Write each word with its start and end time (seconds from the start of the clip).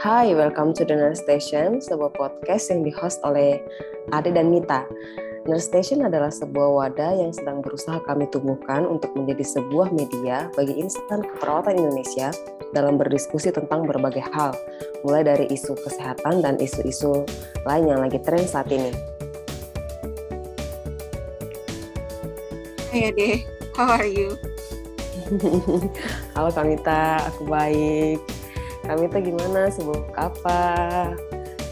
Hai, 0.00 0.32
welcome 0.32 0.72
to 0.72 0.88
the 0.88 0.96
Nurse 0.96 1.20
Station, 1.20 1.76
sebuah 1.76 2.16
podcast 2.16 2.72
yang 2.72 2.88
di-host 2.88 3.20
oleh 3.20 3.60
Ade 4.16 4.32
dan 4.32 4.48
Mita. 4.48 4.88
Nurse 5.44 5.68
Station 5.68 6.08
adalah 6.08 6.32
sebuah 6.32 6.72
wadah 6.72 7.20
yang 7.20 7.36
sedang 7.36 7.60
berusaha 7.60 8.00
kami 8.08 8.24
tumbuhkan 8.32 8.88
untuk 8.88 9.12
menjadi 9.12 9.44
sebuah 9.60 9.92
media 9.92 10.48
bagi 10.56 10.72
instan 10.80 11.20
keperawatan 11.20 11.84
Indonesia 11.84 12.32
dalam 12.72 12.96
berdiskusi 12.96 13.52
tentang 13.52 13.84
berbagai 13.84 14.24
hal, 14.32 14.56
mulai 15.04 15.20
dari 15.20 15.52
isu 15.52 15.76
kesehatan 15.76 16.40
dan 16.40 16.56
isu-isu 16.56 17.28
lain 17.68 17.92
yang 17.92 18.00
lagi 18.00 18.16
tren 18.24 18.48
saat 18.48 18.72
ini. 18.72 18.96
Hai 22.88 23.12
Ade, 23.12 23.44
how 23.76 24.00
are 24.00 24.08
you? 24.08 24.32
Halo 26.32 26.48
Kamita, 26.56 27.20
aku 27.28 27.44
baik. 27.44 28.39
Kamita 28.84 29.18
gimana? 29.20 29.68
Sibuk 29.68 30.12
apa? 30.16 30.60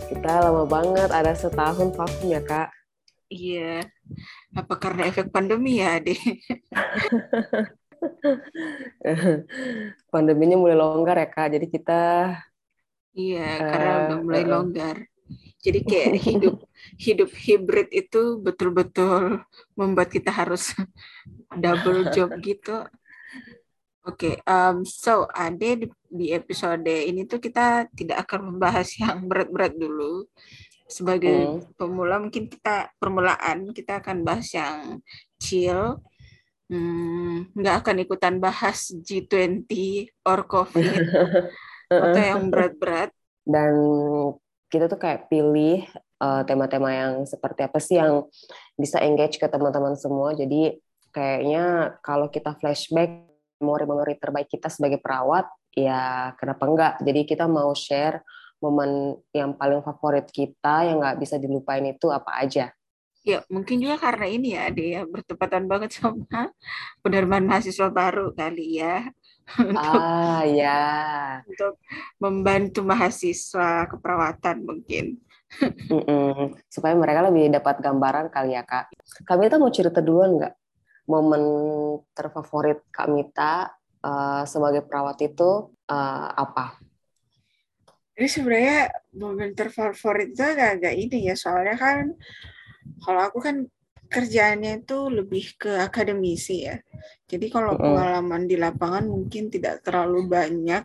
Kita 0.09 0.45
lama 0.45 0.65
banget, 0.65 1.09
ada 1.13 1.33
setahun 1.37 1.93
vakum 1.93 2.29
ya 2.29 2.41
kak? 2.41 2.73
Iya, 3.29 3.85
apa 4.57 4.75
karena 4.81 5.05
efek 5.13 5.29
pandemi 5.29 5.85
ya 5.85 6.01
Ade? 6.01 6.17
Pandeminya 10.13 10.57
mulai 10.57 10.77
longgar 10.81 11.21
ya 11.21 11.29
kak, 11.29 11.53
jadi 11.53 11.67
kita... 11.69 12.01
Iya, 13.13 13.51
karena 13.61 13.93
uh, 13.93 14.01
udah 14.01 14.19
mulai 14.25 14.45
uh, 14.45 14.49
longgar. 14.49 14.97
Jadi 15.59 15.79
kayak 15.85 16.13
hidup 16.29 16.57
hidup 16.97 17.31
hibrid 17.35 17.89
itu 17.93 18.41
betul-betul 18.41 19.45
membuat 19.75 20.09
kita 20.09 20.33
harus 20.33 20.73
double 21.53 22.09
job 22.15 22.33
gitu. 22.41 22.87
Oke, 24.09 24.41
okay, 24.41 24.49
um, 24.49 24.89
so 24.89 25.29
Ade 25.37 25.85
di, 25.85 25.87
di 26.09 26.27
episode 26.33 26.89
ini 26.89 27.29
tuh 27.29 27.37
kita 27.37 27.93
tidak 27.93 28.25
akan 28.25 28.57
membahas 28.57 28.89
yang 29.05 29.29
berat-berat 29.29 29.77
dulu. 29.77 30.25
Sebagai 30.89 31.61
hmm. 31.61 31.77
pemula 31.77 32.17
mungkin 32.17 32.49
kita 32.49 32.89
permulaan 32.97 33.69
kita 33.77 34.01
akan 34.01 34.25
bahas 34.25 34.49
yang 34.57 35.05
chill. 35.37 36.01
Hmm, 36.73 37.53
nggak 37.53 37.85
akan 37.85 37.97
ikutan 38.01 38.41
bahas 38.41 38.89
G20 38.97 39.69
or 40.25 40.49
COVID 40.49 41.05
atau 41.93 42.23
yang 42.25 42.49
berat-berat. 42.49 43.13
Dan 43.45 43.77
kita 44.73 44.89
tuh 44.89 44.97
kayak 44.97 45.29
pilih 45.29 45.85
uh, 46.25 46.49
tema-tema 46.49 46.97
yang 46.97 47.29
seperti 47.29 47.61
apa 47.69 47.77
sih 47.77 48.01
yang 48.01 48.25
bisa 48.73 49.05
engage 49.05 49.37
ke 49.37 49.45
teman-teman 49.45 50.01
semua. 50.01 50.33
Jadi 50.33 50.81
kayaknya 51.13 51.97
kalau 52.01 52.33
kita 52.33 52.57
flashback 52.57 53.28
memori-memori 53.59 54.15
terbaik 54.19 54.49
kita 54.49 54.71
sebagai 54.71 55.03
perawat, 55.03 55.47
ya 55.75 56.33
kenapa 56.39 56.63
enggak? 56.67 56.95
Jadi 57.03 57.21
kita 57.27 57.45
mau 57.51 57.75
share 57.75 58.23
momen 58.59 59.15
yang 59.31 59.55
paling 59.55 59.83
favorit 59.87 60.27
kita 60.31 60.87
yang 60.87 60.99
nggak 60.99 61.19
bisa 61.23 61.39
dilupain 61.39 61.87
itu 61.87 62.11
apa 62.11 62.43
aja. 62.43 62.75
Ya, 63.27 63.45
mungkin 63.53 63.83
juga 63.83 64.01
karena 64.01 64.27
ini 64.31 64.57
ya, 64.57 64.73
dia 64.73 65.05
bertepatan 65.05 65.69
banget 65.69 66.01
sama 66.01 66.25
penerimaan 67.05 67.45
mahasiswa 67.45 67.93
baru 67.93 68.33
kali 68.33 68.81
ya. 68.81 69.05
untuk, 69.59 70.01
ah, 70.01 70.43
ya. 70.49 70.81
Untuk 71.45 71.77
membantu 72.17 72.81
mahasiswa 72.87 73.85
keperawatan 73.91 74.65
mungkin. 74.65 75.07
Mm 75.89 76.05
-mm. 76.05 76.61
Supaya 76.69 76.93
mereka 76.93 77.25
lebih 77.25 77.49
dapat 77.49 77.81
gambaran 77.81 78.29
kali 78.29 78.53
ya, 78.53 78.69
Kak. 78.69 78.93
Kami 79.25 79.49
tuh 79.49 79.57
mau 79.57 79.73
cerita 79.73 80.05
duluan 80.05 80.37
nggak? 80.37 80.55
Momen 81.09 81.43
terfavorit 82.13 82.85
Kak 82.93 83.09
Mita 83.09 83.73
uh, 84.05 84.45
sebagai 84.45 84.85
perawat 84.85 85.19
itu 85.25 85.73
uh, 85.89 86.29
apa? 86.37 86.77
Ini 88.19 88.29
sebenarnya 88.29 88.93
momen 89.17 89.57
terfavorit 89.57 90.37
itu 90.37 90.43
agak-agak 90.45 90.95
ini 90.95 91.33
ya, 91.33 91.35
soalnya 91.39 91.79
kan 91.79 92.13
kalau 93.01 93.21
aku 93.25 93.39
kan 93.41 93.57
kerjaannya 94.09 94.85
itu 94.85 94.99
lebih 95.09 95.55
ke 95.57 95.73
akademisi 95.81 96.67
ya. 96.67 96.77
Jadi 97.29 97.47
kalau 97.53 97.77
pengalaman 97.77 98.49
di 98.49 98.57
lapangan 98.57 99.05
mungkin 99.05 99.53
tidak 99.53 99.85
terlalu 99.85 100.27
banyak, 100.27 100.83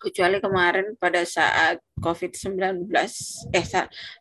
kecuali 0.00 0.40
kemarin 0.40 0.96
pada 0.96 1.20
saat 1.28 1.76
COVID-19, 2.00 2.88
eh 3.52 3.66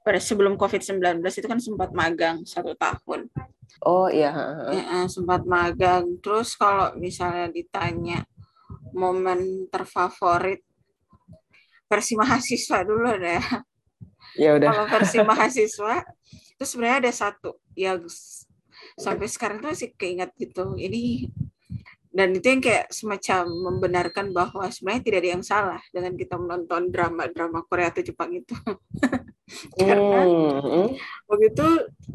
pada 0.03 0.19
sebelum 0.19 0.59
COVID-19 0.59 1.23
itu 1.23 1.47
kan 1.47 1.59
sempat 1.63 1.95
magang 1.95 2.43
satu 2.43 2.75
tahun. 2.75 3.31
Oh 3.87 4.11
iya. 4.11 4.35
Ya, 4.75 5.07
sempat 5.07 5.47
magang. 5.47 6.19
Terus 6.19 6.59
kalau 6.59 6.91
misalnya 6.99 7.47
ditanya 7.47 8.27
momen 8.91 9.71
terfavorit 9.71 10.59
versi 11.87 12.19
mahasiswa 12.19 12.83
dulu 12.83 13.15
deh. 13.15 13.43
Ya 14.35 14.59
udah. 14.59 14.67
Kalau 14.67 14.85
versi 14.91 15.17
mahasiswa 15.23 16.03
itu 16.29 16.63
sebenarnya 16.67 17.07
ada 17.07 17.13
satu 17.15 17.55
yang 17.79 18.03
sampai 18.99 19.31
sekarang 19.31 19.63
tuh 19.63 19.71
masih 19.71 19.95
keinget 19.95 20.35
gitu. 20.35 20.75
Ini 20.75 21.31
dan 22.19 22.35
itu 22.35 22.47
yang 22.51 22.59
kayak 22.59 22.91
semacam 22.91 23.47
membenarkan 23.47 24.35
bahwa 24.35 24.67
sebenarnya 24.67 25.03
tidak 25.07 25.19
ada 25.23 25.29
yang 25.39 25.45
salah 25.47 25.79
dengan 25.95 26.19
kita 26.19 26.35
menonton 26.35 26.91
drama-drama 26.91 27.63
Korea 27.63 27.95
atau 27.95 28.03
Jepang 28.03 28.35
itu. 28.35 28.51
karena 29.73 30.21
mm-hmm. 30.29 30.87
waktu 31.25 31.45
itu 31.49 31.67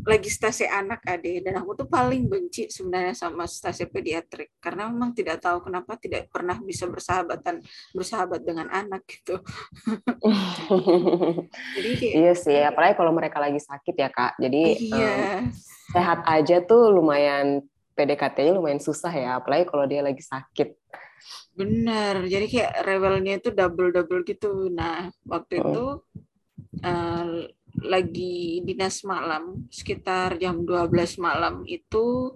lagi 0.07 0.31
stasi 0.31 0.65
anak 0.71 1.03
ade 1.03 1.43
dan 1.43 1.59
aku 1.59 1.75
tuh 1.75 1.89
paling 1.91 2.31
benci 2.31 2.71
sebenarnya 2.71 3.15
sama 3.17 3.51
stasi 3.51 3.91
pediatrik 3.91 4.55
karena 4.63 4.87
memang 4.87 5.11
tidak 5.17 5.43
tahu 5.43 5.67
kenapa 5.67 5.99
tidak 5.99 6.31
pernah 6.31 6.55
bisa 6.63 6.87
bersahabatan 6.87 7.59
bersahabat 7.91 8.41
dengan 8.47 8.71
anak 8.71 9.03
gitu 9.11 9.43
jadi 11.77 11.91
kayak, 11.99 12.15
iya 12.15 12.33
sih 12.39 12.59
apalagi 12.63 12.95
kalau 12.95 13.11
mereka 13.11 13.43
lagi 13.43 13.59
sakit 13.59 13.95
ya 13.99 14.11
kak 14.15 14.39
jadi 14.39 14.63
iya. 14.79 15.15
um, 15.43 15.51
sehat 15.91 16.23
aja 16.31 16.63
tuh 16.63 16.95
lumayan 16.95 17.67
PDKT-nya 17.95 18.53
lumayan 18.55 18.83
susah 18.83 19.11
ya 19.11 19.39
apalagi 19.39 19.65
kalau 19.71 19.87
dia 19.87 20.03
lagi 20.03 20.21
sakit 20.21 20.75
benar 21.55 22.27
jadi 22.27 22.47
kayak 22.51 22.73
rewelnya 22.85 23.39
itu 23.41 23.55
double 23.55 23.95
double 23.95 24.23
gitu 24.27 24.69
nah 24.69 25.09
waktu 25.25 25.59
oh. 25.59 25.63
itu 25.63 25.85
uh, 26.85 27.49
lagi 27.83 28.63
dinas 28.63 29.03
malam 29.03 29.67
sekitar 29.67 30.39
jam 30.39 30.63
12 30.63 31.19
malam 31.19 31.67
itu 31.67 32.35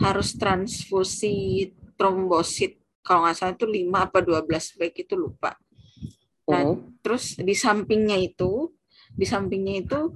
harus 0.00 0.32
transfusi 0.40 1.72
trombosit 1.98 2.80
kalau 3.04 3.24
nggak 3.24 3.36
salah 3.36 3.54
itu 3.56 3.64
5 3.64 3.88
apa 3.88 4.18
12 4.20 4.78
baik 4.80 4.96
itu 5.08 5.14
lupa. 5.16 5.56
Nah, 6.48 6.76
uh 6.76 6.76
terus 6.98 7.40
di 7.40 7.56
sampingnya 7.56 8.20
itu 8.20 8.68
di 9.16 9.24
sampingnya 9.24 9.80
itu 9.80 10.12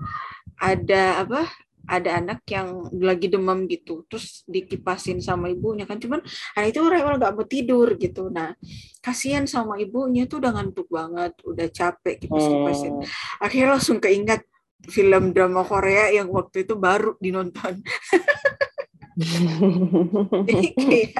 ada 0.61 1.25
apa? 1.25 1.49
Ada 1.89 2.23
anak 2.23 2.47
yang 2.47 2.87
lagi 2.95 3.27
demam 3.27 3.67
gitu 3.67 4.07
terus 4.07 4.47
dikipasin 4.47 5.19
sama 5.19 5.51
ibunya 5.51 5.87
kan. 5.87 5.99
Cuman 5.99 6.23
anak 6.59 6.69
itu 6.71 6.81
rewel 6.83 7.19
gak 7.19 7.35
mau 7.35 7.47
tidur 7.47 7.89
gitu. 7.99 8.31
Nah 8.31 8.55
kasihan 9.03 9.45
sama 9.51 9.77
ibunya 9.83 10.31
tuh 10.31 10.39
udah 10.39 10.55
ngantuk 10.55 10.87
banget 10.87 11.35
udah 11.43 11.67
capek 11.75 12.23
kipas-kipasin 12.23 13.03
hmm. 13.03 13.43
akhirnya 13.43 13.69
langsung 13.75 13.99
keingat 13.99 14.47
film 14.87 15.35
drama 15.35 15.63
Korea 15.63 16.11
yang 16.11 16.31
waktu 16.31 16.67
itu 16.67 16.75
baru 16.75 17.15
dinonton. 17.23 17.83
Jadi 20.49 20.69
kayak 20.73 21.11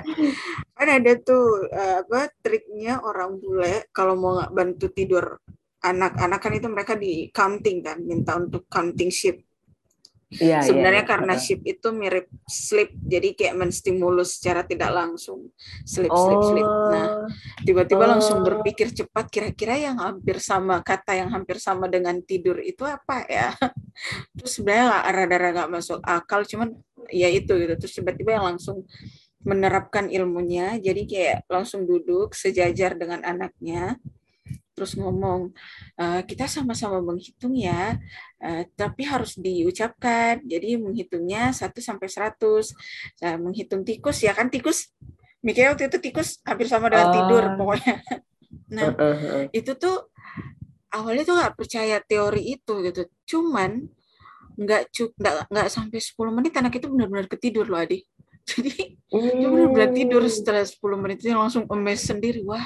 kan 0.75 0.89
ada 0.89 1.13
tuh 1.23 1.69
uh, 1.71 2.03
apa 2.03 2.33
triknya 2.41 2.99
orang 3.05 3.39
bule 3.39 3.87
kalau 3.95 4.19
mau 4.19 4.41
nggak 4.41 4.53
bantu 4.57 4.87
tidur 4.91 5.39
anak-anak 5.83 6.41
kan 6.41 6.53
itu 6.57 6.69
mereka 6.73 6.95
di 6.97 7.29
counting 7.31 7.85
kan 7.85 8.01
minta 8.01 8.35
untuk 8.41 8.67
counting 8.67 9.13
sheet 9.13 9.45
Iya, 10.33 10.65
Sebenarnya 10.65 11.05
iya, 11.05 11.11
karena 11.13 11.35
iya. 11.37 11.43
shift 11.45 11.65
itu 11.69 11.89
mirip 11.93 12.27
sleep, 12.49 12.97
jadi 13.05 13.29
kayak 13.37 13.55
menstimulus 13.61 14.41
secara 14.41 14.65
tidak 14.65 14.89
langsung 14.89 15.53
sleep, 15.85 16.09
sleep, 16.09 16.41
oh. 16.41 16.49
sleep. 16.49 16.69
Nah, 16.69 17.07
tiba-tiba 17.69 18.05
oh. 18.09 18.11
langsung 18.17 18.41
berpikir 18.41 18.97
cepat, 18.97 19.29
kira-kira 19.29 19.77
yang 19.77 20.01
hampir 20.01 20.41
sama 20.41 20.81
kata 20.81 21.21
yang 21.21 21.29
hampir 21.29 21.61
sama 21.61 21.85
dengan 21.85 22.17
tidur 22.25 22.57
itu 22.65 22.81
apa 22.89 23.29
ya? 23.29 23.53
Terus 24.41 24.53
sebenarnya 24.57 25.05
rada-rada 25.13 25.51
nggak 25.53 25.73
masuk 25.77 25.99
akal, 26.01 26.49
cuman 26.49 26.73
ya 27.13 27.29
itu 27.29 27.53
gitu. 27.53 27.75
Terus 27.77 27.93
tiba-tiba 28.01 28.41
yang 28.41 28.57
langsung 28.57 28.89
menerapkan 29.45 30.09
ilmunya, 30.09 30.81
jadi 30.81 31.03
kayak 31.05 31.39
langsung 31.51 31.85
duduk 31.85 32.33
sejajar 32.33 32.97
dengan 32.97 33.21
anaknya 33.21 34.01
terus 34.73 34.97
ngomong 34.97 35.53
e, 36.01 36.05
kita 36.25 36.49
sama-sama 36.49 37.05
menghitung 37.05 37.53
ya 37.53 38.01
e, 38.41 38.67
tapi 38.73 39.05
harus 39.05 39.37
diucapkan 39.37 40.41
jadi 40.45 40.81
menghitungnya 40.81 41.53
1 41.53 41.73
sampai 41.77 42.09
100 42.09 43.23
nah, 43.23 43.37
menghitung 43.37 43.85
tikus 43.85 44.25
ya 44.25 44.33
kan 44.33 44.49
tikus 44.49 44.93
mikirnya 45.43 45.75
waktu 45.75 45.91
itu 45.91 45.99
tikus 45.99 46.41
hampir 46.47 46.71
sama 46.71 46.89
dengan 46.89 47.11
uh. 47.11 47.15
tidur 47.15 47.45
pokoknya 47.59 47.95
nah 48.77 48.89
uh, 48.89 49.03
uh, 49.03 49.17
uh. 49.43 49.45
itu 49.53 49.73
tuh 49.77 50.09
awalnya 50.95 51.25
tuh 51.27 51.37
nggak 51.37 51.55
percaya 51.57 51.97
teori 52.01 52.43
itu 52.57 52.75
gitu 52.85 53.03
cuman 53.37 53.85
nggak 54.53 54.83
cuk 54.93 55.11
nggak 55.17 55.35
nggak 55.49 55.69
sampai 55.73 55.99
10 55.99 56.37
menit 56.37 56.53
anak 56.61 56.73
itu 56.77 56.87
benar-benar 56.89 57.27
ketidur 57.29 57.67
loh 57.67 57.81
adik 57.81 58.05
jadi 58.49 58.97
mm. 59.11 59.33
dia 59.37 59.49
benar-benar 59.49 59.91
tidur 59.97 60.23
setelah 60.29 60.65
10 60.65 61.03
menit 61.03 61.19
itu 61.21 61.33
langsung 61.33 61.65
emes 61.69 62.01
sendiri 62.05 62.45
wah 62.45 62.63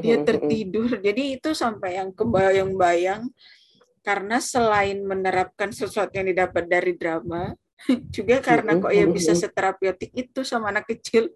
dia 0.00 0.16
tertidur. 0.24 0.98
Jadi 0.98 1.36
itu 1.38 1.50
sampai 1.52 2.00
yang 2.00 2.10
kebayang-bayang 2.16 3.28
karena 4.00 4.40
selain 4.40 5.04
menerapkan 5.04 5.70
sesuatu 5.70 6.16
yang 6.16 6.32
didapat 6.32 6.64
dari 6.66 6.96
drama, 6.96 7.52
juga 8.16 8.40
karena 8.40 8.76
kok 8.80 8.92
ya 8.92 9.04
bisa 9.08 9.32
seterapeutik 9.36 10.12
itu 10.12 10.40
sama 10.42 10.72
anak 10.72 10.88
kecil. 10.88 11.28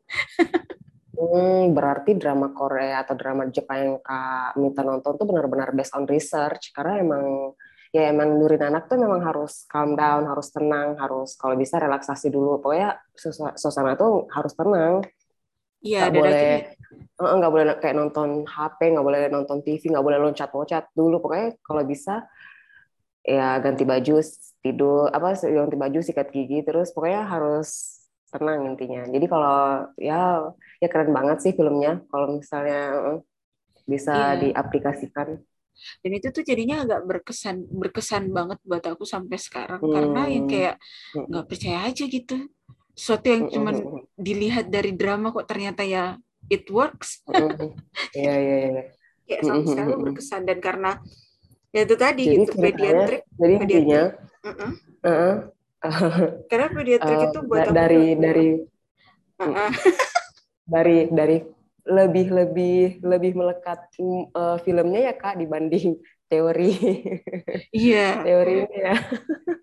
Hmm, 1.15 1.71
berarti 1.71 2.19
drama 2.19 2.50
Korea 2.50 3.06
atau 3.06 3.15
drama 3.15 3.47
Jepang 3.47 3.79
yang 3.79 3.94
Kak 4.03 4.59
minta 4.59 4.82
nonton 4.82 5.15
tuh 5.15 5.26
benar-benar 5.29 5.71
based 5.71 5.94
on 5.94 6.11
research 6.11 6.75
karena 6.75 7.00
emang 7.00 7.55
ya 7.94 8.11
emang 8.11 8.35
nurin 8.35 8.67
anak 8.67 8.91
tuh 8.91 8.99
memang 8.99 9.23
harus 9.23 9.62
calm 9.71 9.94
down, 9.94 10.26
harus 10.26 10.50
tenang, 10.50 10.99
harus 10.99 11.38
kalau 11.38 11.55
bisa 11.55 11.79
relaksasi 11.79 12.35
dulu. 12.35 12.59
Pokoknya 12.59 12.99
suasana 13.55 13.94
tuh 13.94 14.26
harus 14.35 14.53
tenang. 14.59 15.06
Iya, 15.84 16.08
nggak 16.08 16.16
boleh 16.16 16.50
nggak 17.14 17.52
boleh 17.52 17.66
kayak 17.78 17.96
nonton 17.96 18.42
HP, 18.42 18.78
nggak 18.90 19.06
boleh 19.06 19.22
nonton 19.31 19.58
TV, 19.62 19.82
nggak 19.92 20.02
boleh 20.04 20.19
loncat-loncat 20.19 20.90
dulu. 20.96 21.22
Pokoknya 21.22 21.54
kalau 21.62 21.82
bisa 21.86 22.26
ya 23.25 23.56
ganti 23.62 23.86
baju, 23.86 24.19
tidur, 24.64 25.08
apa 25.12 25.38
ganti 25.38 25.76
baju, 25.78 25.98
sikat 26.02 26.28
gigi, 26.34 26.66
terus 26.66 26.90
pokoknya 26.90 27.22
harus 27.28 28.02
tenang 28.34 28.75
intinya. 28.75 29.06
Jadi 29.06 29.26
kalau 29.31 29.86
ya 29.94 30.50
ya 30.82 30.88
keren 30.90 31.14
banget 31.14 31.38
sih 31.44 31.52
filmnya 31.54 32.02
kalau 32.10 32.34
misalnya 32.34 33.14
bisa 33.87 34.34
yeah. 34.34 34.40
diaplikasikan. 34.50 35.38
Dan 36.02 36.10
itu 36.14 36.30
tuh 36.30 36.42
jadinya 36.46 36.87
agak 36.87 37.02
berkesan 37.02 37.66
berkesan 37.70 38.30
banget 38.30 38.58
buat 38.62 38.82
aku 38.82 39.02
sampai 39.06 39.38
sekarang 39.38 39.82
hmm. 39.82 39.90
karena 39.90 40.22
yang 40.30 40.46
kayak 40.46 40.76
hmm. 41.14 41.26
nggak 41.30 41.46
percaya 41.46 41.78
aja 41.87 42.04
gitu. 42.10 42.37
Suatu 42.94 43.26
yang 43.26 43.50
cuma 43.50 43.75
hmm. 43.75 44.06
dilihat 44.14 44.70
dari 44.70 44.94
drama 44.94 45.35
kok 45.35 45.46
ternyata 45.50 45.82
ya 45.82 46.14
it 46.46 46.67
works. 46.70 47.26
Iya 48.14 48.35
iya 48.38 48.56
iya. 48.70 48.85
Kayak 49.26 49.43
sampai 49.44 49.67
sekarang 49.67 49.99
berkesan 50.05 50.43
dan 50.44 50.58
karena 50.61 50.91
ya 51.75 51.81
itu 51.82 51.96
tadi 51.96 52.23
jadi, 52.29 52.37
gitu 52.38 52.52
pediatrik. 52.61 53.23
Jadi 53.35 53.52
intinya 53.58 54.02
uh 54.14 54.49
-uh. 54.49 54.70
Uh 55.05 55.08
-uh 55.08 55.37
karena 56.49 56.67
pediatrik 56.73 57.19
uh, 57.19 57.25
itu 57.29 57.41
buat 57.44 57.69
dari 57.79 58.17
dari 58.17 58.49
uh-uh. 59.40 59.70
dari 60.64 60.99
dari 61.12 61.37
lebih 61.85 62.26
lebih 62.32 63.05
lebih 63.05 63.32
melekat 63.37 63.93
uh, 64.32 64.56
filmnya 64.64 65.12
ya 65.12 65.14
kak 65.14 65.37
dibanding 65.37 66.00
teori. 66.29 66.73
Iya. 67.75 68.25
teori 68.25 68.55
ya. 68.71 68.94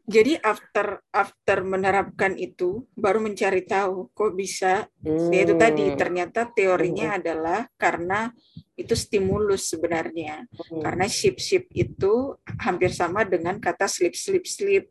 Jadi 0.08 0.36
after 0.44 1.00
after 1.12 1.58
menerapkan 1.63 2.36
itu 2.36 2.84
baru 2.96 3.24
mencari 3.24 3.63
tahu 3.63 4.12
kok 4.12 4.34
bisa. 4.36 4.86
Hmm. 5.04 5.31
Itu 5.31 5.56
tadi 5.56 5.96
ternyata 5.96 6.52
teorinya 6.52 7.16
hmm. 7.16 7.18
adalah 7.24 7.60
karena 7.80 8.30
itu 8.75 8.94
stimulus 8.96 9.72
sebenarnya. 9.72 10.46
Hmm. 10.48 10.81
Karena 10.84 11.06
ship 11.08 11.40
ship 11.40 11.68
itu 11.72 12.36
hampir 12.60 12.92
sama 12.92 13.24
dengan 13.24 13.58
kata 13.58 13.88
sleep 13.88 14.16
sleep 14.16 14.46
sleep. 14.48 14.86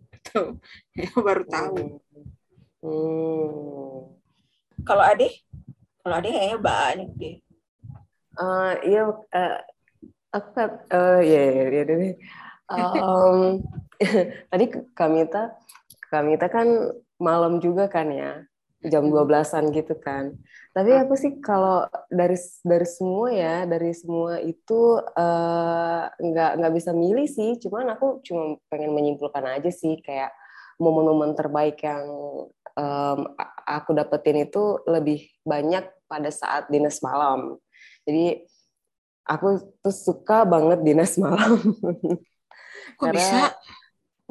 Ya, 0.97 1.09
baru 1.27 1.45
tahu. 1.49 2.01
Hmm. 2.81 4.21
Kalau 4.85 5.05
Ade? 5.05 5.29
Kalau 6.01 6.17
Ade 6.17 6.29
kayaknya 6.33 6.59
banyak 6.61 7.11
deh. 7.21 7.37
Uh, 8.41 8.73
iya, 8.89 9.05
uh, 9.05 9.59
aku 10.31 10.49
uh, 10.94 11.21
ya, 11.23 11.43
ya, 11.50 11.65
ya, 11.71 11.82
ya. 11.85 12.12
Um, 12.71 13.67
tadi 14.50 14.65
Kamita, 14.94 15.59
Kamita 16.11 16.47
kan 16.47 16.94
malam 17.19 17.59
juga 17.59 17.91
kan 17.91 18.09
ya, 18.15 18.47
jam 18.87 19.11
12-an 19.11 19.75
gitu 19.75 19.99
kan. 19.99 20.38
Tapi 20.71 20.94
aku 20.94 21.19
sih 21.19 21.43
kalau 21.43 21.82
dari 22.06 22.38
dari 22.62 22.87
semua 22.87 23.29
ya, 23.35 23.67
dari 23.67 23.91
semua 23.91 24.38
itu 24.38 25.03
nggak 26.23 26.50
uh, 26.55 26.56
nggak 26.56 26.75
bisa 26.79 26.94
milih 26.94 27.26
sih. 27.26 27.59
Cuman 27.59 27.91
aku 27.91 28.23
cuma 28.23 28.55
pengen 28.71 28.94
menyimpulkan 28.94 29.44
aja 29.50 29.71
sih 29.75 29.99
kayak 29.99 30.31
momen-momen 30.81 31.35
terbaik 31.37 31.83
yang 31.83 32.06
um, 32.79 33.19
aku 33.67 33.93
dapetin 33.93 34.47
itu 34.49 34.81
lebih 34.87 35.29
banyak 35.43 35.85
pada 36.06 36.31
saat 36.31 36.71
dinas 36.71 37.03
malam. 37.03 37.59
Jadi 38.06 38.47
aku 39.25 39.61
tuh 39.81 39.95
suka 39.95 40.45
banget 40.49 40.81
dinas 40.85 41.17
malam. 41.21 41.59
Kok 42.99 43.07
karena, 43.07 43.19
bisa? 43.19 43.41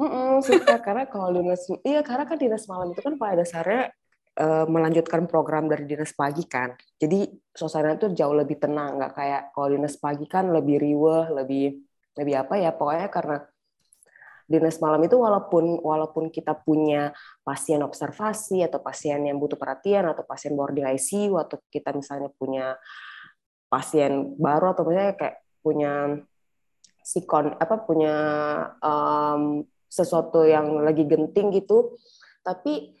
Mm 0.00 0.08
-mm, 0.08 0.30
suka 0.40 0.74
karena 0.80 1.04
kalau 1.10 1.28
dinas 1.36 1.62
iya 1.84 2.00
karena 2.00 2.24
kan 2.24 2.38
dinas 2.40 2.64
malam 2.64 2.94
itu 2.96 3.04
kan 3.04 3.20
pada 3.20 3.44
dasarnya 3.44 3.92
uh, 4.40 4.64
melanjutkan 4.64 5.28
program 5.28 5.68
dari 5.68 5.84
dinas 5.84 6.16
pagi 6.16 6.48
kan. 6.48 6.72
Jadi 6.96 7.28
suasana 7.52 7.96
itu 7.96 8.08
jauh 8.16 8.32
lebih 8.32 8.56
tenang, 8.56 8.96
nggak 8.96 9.12
kayak 9.12 9.42
kalau 9.52 9.68
dinas 9.76 10.00
pagi 10.00 10.24
kan 10.24 10.48
lebih 10.48 10.80
riweh, 10.80 11.34
lebih 11.36 11.84
lebih 12.18 12.34
apa 12.36 12.54
ya 12.58 12.70
pokoknya 12.74 13.08
karena 13.08 13.36
dinas 14.50 14.82
malam 14.82 14.98
itu 15.06 15.14
walaupun 15.14 15.78
walaupun 15.78 16.26
kita 16.26 16.58
punya 16.58 17.14
pasien 17.46 17.78
observasi 17.86 18.66
atau 18.66 18.82
pasien 18.82 19.22
yang 19.22 19.38
butuh 19.38 19.54
perhatian 19.54 20.10
atau 20.10 20.26
pasien 20.26 20.58
boarding 20.58 20.90
ICU 20.90 21.38
atau 21.38 21.62
kita 21.70 21.94
misalnya 21.94 22.34
punya 22.34 22.74
pasien 23.70 24.34
baru 24.36 24.74
atau 24.74 24.84
misalnya 24.84 25.14
kayak 25.14 25.36
punya 25.62 26.18
sikon 27.00 27.54
apa 27.56 27.80
punya 27.86 28.16
um, 28.82 29.62
sesuatu 29.86 30.44
yang 30.44 30.82
lagi 30.82 31.06
genting 31.06 31.54
gitu 31.54 31.94
tapi 32.44 32.98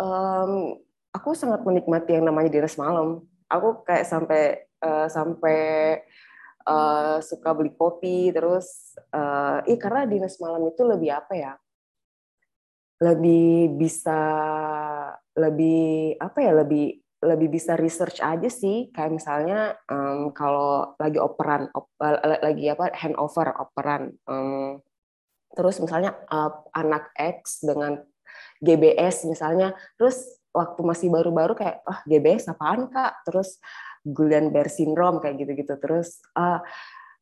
um, 0.00 0.74
aku 1.12 1.34
sangat 1.34 1.66
menikmati 1.66 2.16
yang 2.16 2.28
namanya 2.28 2.50
dinas 2.52 2.78
malam. 2.78 3.24
Aku 3.48 3.82
kayak 3.84 4.06
sampai 4.06 4.42
uh, 4.84 5.08
sampai 5.08 5.60
uh, 6.68 7.18
suka 7.24 7.50
beli 7.56 7.72
kopi 7.74 8.30
terus 8.30 8.96
uh, 9.12 9.64
ih 9.64 9.80
karena 9.80 10.04
dinas 10.04 10.36
malam 10.38 10.68
itu 10.68 10.82
lebih 10.84 11.10
apa 11.12 11.34
ya? 11.34 11.52
Lebih 12.98 13.78
bisa 13.78 14.20
lebih 15.34 16.18
apa 16.20 16.38
ya? 16.42 16.52
Lebih 16.64 16.86
lebih 17.18 17.50
bisa 17.58 17.74
research 17.74 18.22
aja 18.22 18.46
sih. 18.46 18.90
Kayak 18.94 19.12
misalnya 19.14 19.58
um, 19.90 20.30
kalau 20.30 20.94
lagi 20.98 21.18
operan 21.18 21.66
op, 21.74 21.90
lagi 21.98 22.70
apa 22.70 22.94
handover 22.94 23.54
operan 23.58 24.14
um, 24.30 24.78
terus 25.48 25.80
misalnya 25.80 26.14
uh, 26.28 26.52
anak 26.76 27.10
X 27.16 27.64
dengan 27.64 27.98
GBS 28.62 29.26
misalnya 29.26 29.74
terus 29.96 30.38
waktu 30.54 30.80
masih 30.82 31.08
baru-baru 31.10 31.54
kayak 31.54 31.82
ah 31.86 31.90
oh, 31.90 32.00
GBS 32.06 32.50
apaan 32.50 32.90
kak? 32.90 33.26
Terus 33.26 33.58
Guillain-Barré 34.06 34.70
syndrome 34.70 35.18
kayak 35.18 35.42
gitu-gitu. 35.42 35.74
Terus 35.82 36.22
uh, 36.38 36.62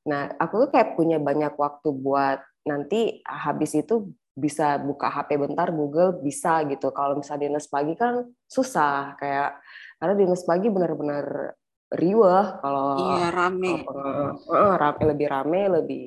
nah 0.06 0.30
aku 0.38 0.66
tuh 0.66 0.70
kayak 0.76 0.94
punya 0.94 1.16
banyak 1.18 1.56
waktu 1.56 1.88
buat 1.90 2.44
nanti 2.66 3.22
habis 3.24 3.72
itu 3.78 4.12
bisa 4.36 4.76
buka 4.76 5.08
HP 5.08 5.40
bentar 5.40 5.72
Google 5.72 6.20
bisa 6.20 6.60
gitu. 6.68 6.92
Kalau 6.92 7.16
misalnya 7.16 7.48
dinas 7.48 7.66
pagi 7.72 7.96
kan 7.96 8.28
susah 8.44 9.16
kayak 9.16 9.56
karena 9.96 10.14
dinas 10.16 10.42
pagi 10.44 10.68
benar-benar 10.68 11.56
riwah 11.86 12.58
kalau 12.60 12.86
iya 13.16 13.28
rame. 13.30 13.86
uh, 13.86 14.32
uh, 14.36 14.74
rame 14.74 15.02
lebih 15.14 15.26
rame 15.30 15.60
lebih 15.80 16.06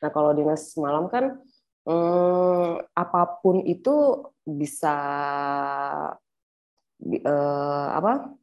nah 0.00 0.08
kalau 0.14 0.32
dinas 0.32 0.72
malam 0.80 1.10
kan 1.12 1.36
hmm, 1.84 2.80
apa 2.94 3.22
pun 3.42 3.60
itu 3.66 4.24
bisa 4.46 4.96
uh, 7.24 7.86
apa 7.96 8.40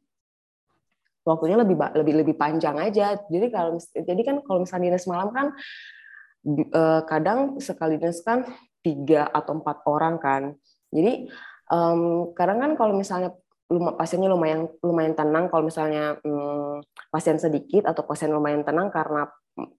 waktunya 1.28 1.60
lebih 1.60 1.76
lebih 1.76 2.14
lebih 2.24 2.34
panjang 2.40 2.80
aja. 2.80 3.20
Jadi 3.28 3.46
kalau 3.52 3.76
jadi 3.76 4.22
kan 4.24 4.40
kalau 4.40 4.64
misalnya 4.64 4.96
dinas 4.96 5.04
malam 5.04 5.28
kan 5.36 5.46
uh, 6.72 7.04
kadang 7.04 7.60
sekali 7.60 8.00
dinas 8.00 8.24
kan 8.24 8.48
tiga 8.80 9.28
atau 9.28 9.60
empat 9.60 9.84
orang 9.84 10.16
kan. 10.16 10.42
Jadi 10.88 11.28
um, 11.68 12.32
kadang 12.32 12.64
kan 12.64 12.72
kalau 12.80 12.96
misalnya 12.96 13.36
pasiennya 13.68 14.32
lumayan 14.32 14.66
lumayan 14.80 15.12
tenang. 15.12 15.52
Kalau 15.52 15.64
misalnya 15.68 16.16
um, 16.24 16.80
pasien 17.12 17.36
sedikit 17.36 17.84
atau 17.84 18.02
pasien 18.08 18.32
lumayan 18.32 18.64
tenang 18.64 18.88
karena 18.88 19.28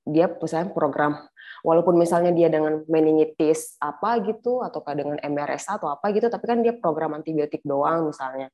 dia 0.05 0.29
misalnya 0.29 0.69
program. 0.69 1.17
Walaupun 1.65 1.97
misalnya 1.97 2.31
dia 2.31 2.47
dengan 2.47 2.85
meningitis 2.87 3.75
apa 3.81 4.21
gitu 4.23 4.61
atau 4.63 4.79
dengan 4.93 5.17
MRSA 5.19 5.81
atau 5.81 5.91
apa 5.91 6.13
gitu 6.15 6.31
tapi 6.31 6.45
kan 6.47 6.63
dia 6.63 6.77
program 6.77 7.17
antibiotik 7.17 7.65
doang 7.65 8.13
misalnya. 8.13 8.53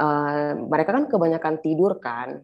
Uh, 0.00 0.56
mereka 0.66 0.96
kan 0.96 1.04
kebanyakan 1.06 1.54
tidur 1.62 2.00
kan 2.02 2.42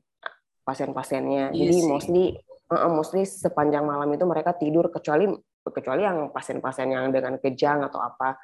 pasien-pasiennya. 0.62 1.50
Yes, 1.50 1.58
iya 1.58 1.62
jadi 1.66 1.76
mostly 1.88 2.24
uh, 2.70 2.90
mostly 2.90 3.22
sepanjang 3.26 3.82
malam 3.82 4.10
itu 4.14 4.24
mereka 4.26 4.54
tidur 4.54 4.90
kecuali 4.94 5.26
kecuali 5.66 6.02
yang 6.06 6.30
pasien-pasien 6.30 6.94
yang 6.94 7.10
dengan 7.10 7.38
kejang 7.42 7.82
atau 7.82 7.98
apa. 7.98 8.38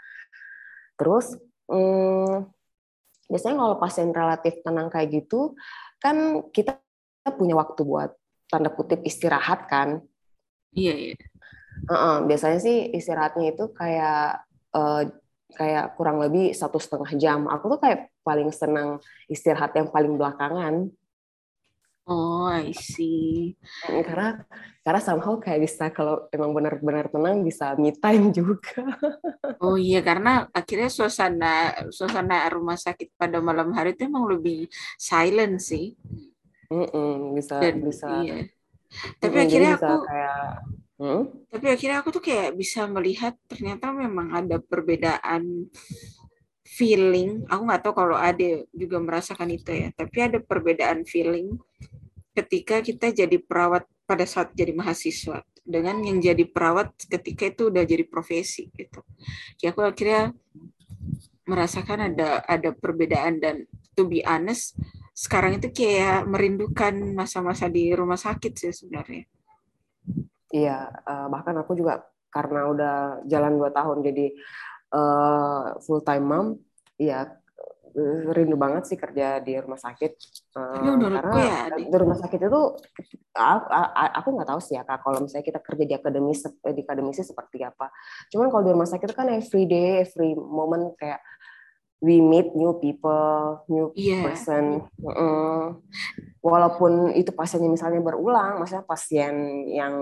Terus 0.98 1.38
um, 1.70 2.46
biasanya 3.32 3.56
kalau 3.56 3.76
pasien 3.80 4.12
relatif 4.12 4.60
tenang 4.60 4.92
kayak 4.92 5.08
gitu 5.24 5.56
kan 5.96 6.44
kita 6.52 6.76
punya 7.32 7.56
waktu 7.56 7.80
buat 7.80 8.12
tanda 8.52 8.68
kutip 8.68 9.00
istirahat 9.08 9.64
kan. 9.64 10.04
Iya, 10.76 10.92
iya. 10.92 11.14
Uh 11.88 11.94
-uh, 11.96 12.16
biasanya 12.28 12.60
sih 12.60 12.92
istirahatnya 12.92 13.56
itu 13.56 13.72
kayak 13.72 14.44
uh, 14.76 15.08
kayak 15.56 15.96
kurang 15.96 16.20
lebih 16.20 16.52
satu 16.52 16.76
setengah 16.76 17.12
jam. 17.16 17.48
Aku 17.48 17.72
tuh 17.72 17.80
kayak 17.80 18.12
paling 18.20 18.52
senang 18.52 19.00
istirahat 19.28 19.72
yang 19.76 19.88
paling 19.88 20.16
belakangan. 20.20 20.92
Oh, 22.02 22.50
I 22.50 22.74
see. 22.74 23.54
Karena 23.86 24.42
karena 24.82 25.00
somehow 25.00 25.38
kayak 25.38 25.62
bisa 25.62 25.86
kalau 25.94 26.26
emang 26.34 26.50
benar-benar 26.50 27.06
tenang 27.06 27.46
bisa 27.46 27.78
me 27.78 27.94
time 27.94 28.32
juga. 28.38 28.82
Oh 29.62 29.78
iya, 29.78 30.02
karena 30.02 30.50
akhirnya 30.50 30.90
suasana 30.90 31.86
suasana 31.94 32.50
rumah 32.50 32.74
sakit 32.74 33.14
pada 33.14 33.38
malam 33.38 33.70
hari 33.70 33.94
itu 33.94 34.10
emang 34.10 34.26
lebih 34.26 34.66
silent 34.98 35.62
sih. 35.62 35.94
Mm 36.74 36.88
-mm, 36.90 37.14
bisa 37.38 37.54
Dan, 37.62 37.76
bisa. 37.86 38.10
Iya. 38.18 38.50
Tapi 39.22 39.36
mm, 39.38 39.44
akhirnya 39.46 39.72
aku 39.78 39.94
kayak 40.02 40.42
hmm? 40.98 41.22
Tapi 41.54 41.66
akhirnya 41.70 41.98
aku 42.02 42.10
tuh 42.10 42.22
kayak 42.24 42.50
bisa 42.58 42.80
melihat 42.90 43.38
ternyata 43.46 43.94
memang 43.94 44.34
ada 44.34 44.58
perbedaan 44.58 45.70
feeling. 46.72 47.44
Aku 47.52 47.68
nggak 47.68 47.82
tahu 47.84 47.94
kalau 47.94 48.16
ada 48.16 48.64
juga 48.72 48.96
merasakan 48.96 49.52
itu 49.52 49.68
ya. 49.68 49.88
Tapi 49.92 50.16
ada 50.24 50.38
perbedaan 50.40 51.04
feeling 51.04 51.60
ketika 52.32 52.80
kita 52.80 53.12
jadi 53.12 53.36
perawat 53.36 53.84
pada 54.08 54.24
saat 54.24 54.56
jadi 54.56 54.72
mahasiswa 54.72 55.44
dengan 55.62 56.00
yang 56.02 56.18
jadi 56.18 56.48
perawat 56.48 56.96
ketika 57.06 57.52
itu 57.52 57.68
udah 57.68 57.84
jadi 57.84 58.08
profesi 58.08 58.72
gitu. 58.72 59.04
Ya 59.60 59.70
aku 59.76 59.84
akhirnya 59.84 60.32
merasakan 61.44 62.12
ada 62.12 62.40
ada 62.48 62.72
perbedaan 62.72 63.38
dan 63.38 63.68
to 63.92 64.08
be 64.08 64.24
honest 64.24 64.78
sekarang 65.12 65.60
itu 65.60 65.68
kayak 65.70 66.24
merindukan 66.24 66.96
masa-masa 67.12 67.68
di 67.68 67.92
rumah 67.92 68.16
sakit 68.16 68.52
sih 68.56 68.72
sebenarnya. 68.72 69.28
Iya, 70.52 70.88
uh, 70.88 71.26
bahkan 71.28 71.56
aku 71.60 71.76
juga 71.76 72.00
karena 72.32 72.60
udah 72.72 72.96
jalan 73.28 73.60
dua 73.60 73.70
tahun 73.76 74.00
jadi 74.00 74.32
uh, 74.92 75.80
full 75.82 76.04
time 76.04 76.24
mom, 76.24 76.46
ya 77.00 77.26
rindu 78.32 78.56
banget 78.56 78.88
sih 78.88 78.96
kerja 78.96 79.36
di 79.44 79.52
rumah 79.60 79.76
sakit. 79.76 80.12
Uh, 80.56 80.96
karena 80.96 81.32
ya, 81.36 81.58
di 81.76 81.92
rumah 81.92 82.16
sakit 82.16 82.40
itu 82.40 82.62
aku, 84.16 84.28
nggak 84.32 84.48
tahu 84.48 84.60
sih 84.64 84.80
ya 84.80 84.82
kak 84.88 85.04
kalau 85.04 85.20
misalnya 85.20 85.44
kita 85.44 85.60
kerja 85.60 85.84
di 85.84 85.94
akademis 85.96 86.40
di 86.48 86.82
akademisi 86.84 87.20
seperti 87.20 87.60
apa. 87.60 87.92
Cuman 88.32 88.48
kalau 88.48 88.64
di 88.64 88.72
rumah 88.72 88.88
sakit 88.88 89.12
itu 89.12 89.16
kan 89.16 89.28
every 89.28 89.64
day, 89.68 90.08
every 90.08 90.32
moment 90.32 90.96
kayak 90.96 91.20
we 92.02 92.18
meet 92.18 92.50
new 92.56 92.74
people, 92.82 93.62
new 93.70 93.94
yeah. 93.94 94.26
person. 94.26 94.88
Mm. 94.98 95.78
Walaupun 96.42 97.14
itu 97.14 97.30
pasiennya 97.30 97.70
misalnya 97.70 98.02
berulang, 98.02 98.58
maksudnya 98.58 98.82
pasien 98.82 99.68
yang 99.70 99.94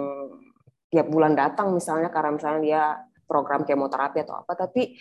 tiap 0.90 1.06
bulan 1.06 1.38
datang 1.38 1.70
misalnya 1.70 2.10
karena 2.10 2.34
misalnya 2.34 2.60
dia 2.64 2.84
program 3.30 3.62
kemoterapi 3.62 4.26
atau 4.26 4.42
apa, 4.42 4.58
tapi 4.58 4.98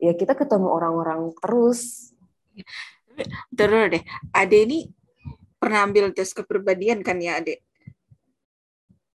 ya 0.00 0.16
kita 0.16 0.32
ketemu 0.32 0.72
orang-orang 0.72 1.36
terus. 1.36 2.12
Terus 3.52 3.84
deh, 3.92 4.04
Ade 4.32 4.58
ini 4.64 4.78
pernah 5.60 5.84
ambil 5.84 6.16
tes 6.16 6.32
kepribadian 6.32 7.04
kan 7.04 7.20
ya, 7.20 7.36
Ade? 7.36 7.60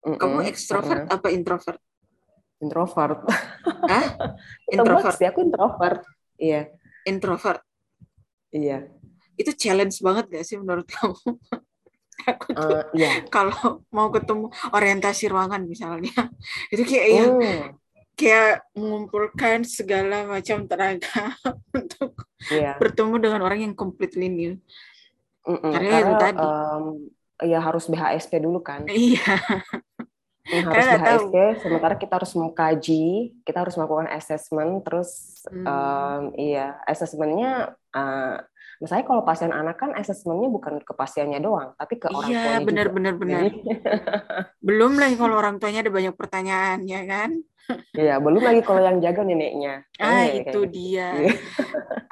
Mm 0.01 0.17
-mm, 0.17 0.17
Kamu 0.17 0.37
ekstrovert 0.49 1.05
apa 1.13 1.29
introvert? 1.29 1.77
Introvert. 2.57 3.21
Hah? 3.93 4.05
Introvert. 4.73 5.13
sih, 5.21 5.29
aku 5.29 5.45
introvert. 5.45 6.01
Iya 6.41 6.73
introvert. 7.05 7.61
Iya. 8.49 8.89
Itu 9.37 9.53
challenge 9.53 10.01
banget 10.01 10.25
gak 10.33 10.45
sih 10.45 10.57
menurut 10.57 10.89
kamu? 10.89 11.15
Aku 12.25 12.57
tuh 12.57 12.57
uh, 12.57 12.81
iya. 12.97 13.21
kalau 13.29 13.85
mau 13.93 14.09
ketemu 14.09 14.49
orientasi 14.73 15.29
ruangan 15.29 15.61
misalnya, 15.61 16.15
itu 16.73 16.81
kayak 16.81 17.05
oh. 17.05 17.13
yang 17.13 17.31
kayak 18.15 18.63
mengumpulkan 18.73 19.67
segala 19.67 20.23
macam 20.25 20.63
tenaga 20.65 21.35
untuk 21.77 22.15
yeah. 22.49 22.79
bertemu 22.79 23.15
dengan 23.19 23.41
orang 23.43 23.59
yang 23.69 23.73
completely 23.75 24.31
new. 24.31 24.53
Mm 25.45 25.57
-mm, 25.61 25.71
karena, 25.71 25.91
karena 26.01 26.15
tadi. 26.17 26.39
Um, 26.41 26.85
ya 27.43 27.59
harus 27.59 27.91
BHSP 27.91 28.39
dulu 28.39 28.63
kan. 28.63 28.87
Iya 28.87 29.43
yang 30.45 30.69
harus 30.69 30.85
di 30.85 30.97
HSG, 31.01 31.35
sementara 31.65 31.95
kita 31.97 32.13
harus 32.21 32.33
mengkaji, 32.37 33.33
kita 33.41 33.65
harus 33.65 33.73
melakukan 33.81 34.13
assessment, 34.13 34.85
terus 34.85 35.41
hmm. 35.49 35.65
um, 35.65 36.23
iya 36.37 36.77
assessmentnya, 36.85 37.73
uh, 37.97 38.45
misalnya 38.81 39.05
kalau 39.07 39.21
pasien 39.23 39.51
anak 39.51 39.75
kan 39.79 39.91
assessmentnya 39.95 40.49
bukan 40.51 40.73
ke 40.83 40.93
pasiennya 40.95 41.39
doang, 41.39 41.73
tapi 41.79 41.99
ke 41.99 42.07
orang 42.11 42.29
iya, 42.31 42.41
tuanya 42.43 42.61
bener, 42.65 42.87
juga. 42.87 42.95
Bener 42.95 43.13
bener 43.15 43.41
Belum 44.67 44.93
lagi 44.99 45.15
kalau 45.15 45.35
orang 45.37 45.55
tuanya 45.57 45.83
ada 45.85 45.93
banyak 45.93 46.15
pertanyaan 46.15 46.79
ya 46.83 47.01
kan? 47.07 47.31
Iya, 47.97 48.21
belum 48.21 48.45
lagi 48.45 48.61
kalau 48.61 48.77
yang 48.77 49.01
jaga 49.01 49.25
neneknya. 49.25 49.81
Ah, 49.97 50.29
eh, 50.29 50.45
itu 50.45 50.53
gitu. 50.53 50.69
dia. 50.69 51.09
Iya. 51.17 51.33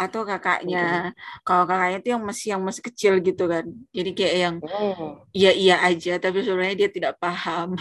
Atau 0.01 0.25
kakaknya. 0.25 1.13
Kalau 1.45 1.69
kakaknya 1.69 1.97
itu 2.01 2.09
yang 2.09 2.23
masih 2.25 2.47
yang 2.57 2.61
masih 2.65 2.81
kecil 2.81 3.13
gitu 3.21 3.45
kan. 3.45 3.65
Jadi 3.93 4.09
kayak 4.17 4.35
yang 4.35 4.55
hmm. 4.57 5.29
iya 5.29 5.51
iya 5.53 5.75
aja, 5.85 6.17
tapi 6.17 6.41
sebenarnya 6.41 6.85
dia 6.85 6.89
tidak 6.89 7.13
paham. 7.21 7.77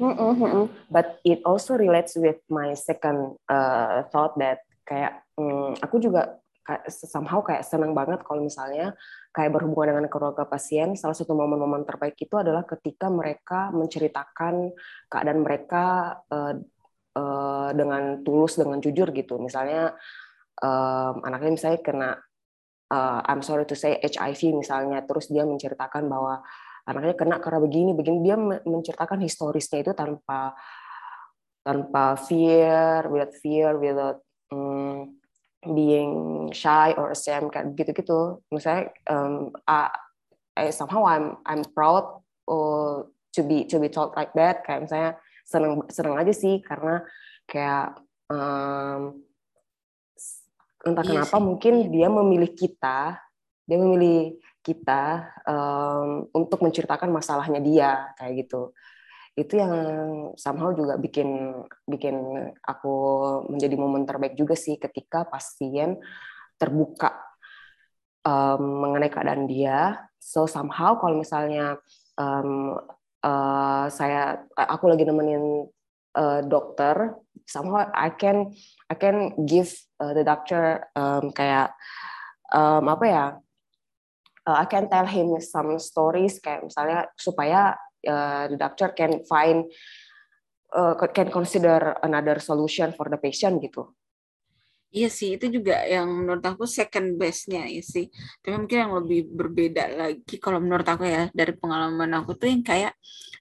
mm 0.00 0.12
-hmm. 0.16 0.64
But 0.88 1.20
it 1.28 1.44
also 1.44 1.76
relates 1.76 2.16
with 2.16 2.40
my 2.48 2.72
second 2.72 3.36
uh, 3.52 4.08
thought 4.08 4.32
that 4.40 4.64
kayak 4.88 5.20
um, 5.36 5.76
aku 5.84 6.00
juga 6.00 6.40
somehow 6.90 7.40
kayak 7.42 7.62
senang 7.62 7.94
banget 7.94 8.22
kalau 8.26 8.42
misalnya 8.42 8.92
kayak 9.30 9.54
berhubungan 9.54 9.96
dengan 9.96 10.06
keluarga 10.10 10.44
pasien. 10.44 10.98
Salah 10.98 11.14
satu 11.14 11.32
momen-momen 11.32 11.86
terbaik 11.86 12.18
itu 12.18 12.34
adalah 12.34 12.66
ketika 12.66 13.06
mereka 13.06 13.70
menceritakan 13.70 14.74
keadaan 15.06 15.40
mereka 15.40 15.84
uh, 16.28 16.54
uh, 17.16 17.70
dengan 17.72 18.22
tulus, 18.26 18.58
dengan 18.58 18.82
jujur 18.82 19.10
gitu. 19.14 19.38
Misalnya 19.38 19.94
um, 20.60 21.22
anaknya 21.22 21.50
misalnya 21.54 21.80
kena 21.82 22.10
I'm 23.26 23.42
sorry 23.42 23.66
to 23.66 23.74
say 23.74 23.98
HIV 23.98 24.62
misalnya, 24.62 25.02
terus 25.02 25.26
dia 25.26 25.42
menceritakan 25.42 26.06
bahwa 26.06 26.38
anaknya 26.86 27.18
kena 27.18 27.36
karena 27.42 27.58
begini, 27.58 27.90
begini. 27.98 28.22
Dia 28.22 28.38
menceritakan 28.62 29.26
historisnya 29.26 29.82
itu 29.82 29.90
tanpa 29.90 30.54
tanpa 31.66 32.14
fear, 32.14 33.10
without 33.10 33.34
fear, 33.42 33.74
without 33.74 34.22
um, 34.54 35.18
being 35.64 36.48
shy 36.52 36.92
or 36.94 37.10
ashamed 37.12 37.50
kayak 37.50 37.72
gitu-gitu. 37.74 38.42
Misalnya 38.52 38.92
um, 39.08 39.54
I, 39.64 39.90
I 40.56 40.70
somehow 40.70 41.06
I'm 41.06 41.40
I'm 41.48 41.62
proud 41.72 42.22
uh, 42.46 43.06
to 43.08 43.40
be 43.42 43.64
to 43.70 43.80
be 43.80 43.88
taught 43.88 44.14
like 44.14 44.34
that. 44.36 44.66
Kayak 44.66 44.88
misalnya 44.88 45.10
seneng 45.46 45.86
seneng 45.88 46.14
aja 46.18 46.32
sih 46.34 46.60
karena 46.60 47.02
kayak 47.46 47.98
um, 48.30 49.22
entah 50.86 51.04
iya 51.06 51.10
kenapa 51.22 51.36
sih. 51.38 51.44
mungkin 51.44 51.74
dia 51.90 52.08
memilih 52.10 52.50
kita, 52.54 52.98
dia 53.66 53.78
memilih 53.78 54.38
kita 54.66 55.30
um, 55.46 56.26
untuk 56.34 56.58
menceritakan 56.58 57.10
masalahnya 57.14 57.62
dia 57.62 58.10
kayak 58.18 58.46
gitu 58.46 58.74
itu 59.36 59.60
yang 59.60 59.72
somehow 60.40 60.72
juga 60.72 60.96
bikin 60.96 61.52
bikin 61.84 62.16
aku 62.64 62.94
menjadi 63.52 63.76
momen 63.76 64.08
terbaik 64.08 64.32
juga 64.32 64.56
sih 64.56 64.80
ketika 64.80 65.28
pasien 65.28 66.00
terbuka 66.56 67.12
um, 68.24 68.80
mengenai 68.80 69.12
keadaan 69.12 69.44
dia. 69.44 70.08
So 70.16 70.48
somehow 70.48 70.96
kalau 70.96 71.20
misalnya 71.20 71.76
um, 72.16 72.80
uh, 73.20 73.86
saya 73.92 74.40
aku 74.56 74.88
lagi 74.88 75.04
nemenin 75.04 75.68
uh, 76.16 76.40
dokter, 76.48 77.12
somehow 77.44 77.92
I 77.92 78.16
can 78.16 78.56
I 78.88 78.96
can 78.96 79.36
give 79.44 79.68
uh, 80.00 80.16
the 80.16 80.24
doctor 80.24 80.80
um, 80.96 81.28
kayak 81.36 81.76
um, 82.56 82.88
apa 82.88 83.04
ya? 83.04 83.26
Uh, 84.48 84.62
I 84.62 84.66
can 84.70 84.88
tell 84.88 85.04
him 85.04 85.36
some 85.44 85.76
stories 85.76 86.40
kayak 86.40 86.64
misalnya 86.64 87.10
supaya 87.20 87.76
uh, 88.06 88.48
the 88.48 88.58
doctor 88.58 88.94
can 88.94 89.20
find 89.26 89.66
uh, 90.72 90.94
can 91.12 91.28
consider 91.28 91.98
another 92.02 92.40
solution 92.40 92.94
for 92.96 93.10
the 93.10 93.18
patient 93.18 93.60
gitu. 93.60 93.90
Iya 94.96 95.10
sih, 95.12 95.36
itu 95.36 95.50
juga 95.50 95.82
yang 95.84 96.08
menurut 96.08 96.40
aku 96.46 96.64
second 96.64 97.18
best-nya 97.20 97.68
ya 97.68 97.82
sih. 97.82 98.08
Tapi 98.40 98.54
mungkin 98.54 98.78
yang 98.86 98.94
lebih 98.96 99.28
berbeda 99.28 99.84
lagi 99.92 100.40
kalau 100.40 100.62
menurut 100.62 100.86
aku 100.86 101.04
ya 101.04 101.28
dari 101.34 101.52
pengalaman 101.52 102.08
aku 102.16 102.38
tuh 102.38 102.48
yang 102.48 102.62
kayak 102.64 102.94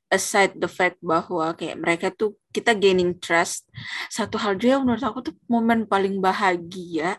aside 0.10 0.58
the 0.58 0.68
fact 0.68 0.98
bahwa 1.00 1.54
kayak 1.54 1.78
mereka 1.80 2.08
tuh 2.12 2.36
kita 2.50 2.74
gaining 2.76 3.16
trust. 3.22 3.70
Satu 4.10 4.36
hal 4.42 4.58
juga 4.58 4.82
yang 4.82 4.84
menurut 4.84 5.06
aku 5.06 5.32
tuh 5.32 5.36
momen 5.48 5.86
paling 5.86 6.18
bahagia 6.20 7.16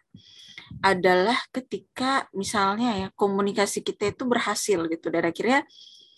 adalah 0.83 1.39
ketika 1.55 2.27
misalnya 2.35 3.07
ya 3.07 3.09
komunikasi 3.15 3.81
kita 3.87 4.11
itu 4.11 4.27
berhasil 4.27 4.85
gitu 4.91 5.07
dan 5.09 5.31
akhirnya 5.31 5.61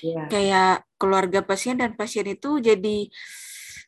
yeah. 0.01 0.27
kayak 0.27 0.88
keluarga 0.99 1.41
pasien 1.47 1.79
dan 1.79 1.95
pasien 1.95 2.27
itu 2.27 2.59
jadi 2.59 3.09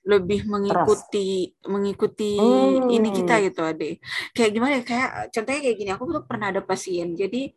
lebih 0.00 0.48
mengikuti 0.48 1.52
Trust. 1.52 1.68
mengikuti 1.68 2.32
hmm. 2.40 2.88
ini 2.88 3.08
kita 3.12 3.34
gitu 3.44 3.60
ade 3.60 4.00
kayak 4.32 4.50
gimana 4.56 4.72
ya 4.80 4.82
kayak 4.86 5.10
contohnya 5.28 5.60
kayak 5.60 5.76
gini 5.76 5.90
aku 5.92 6.04
tuh 6.08 6.24
pernah 6.24 6.48
ada 6.48 6.64
pasien 6.64 7.12
jadi 7.12 7.52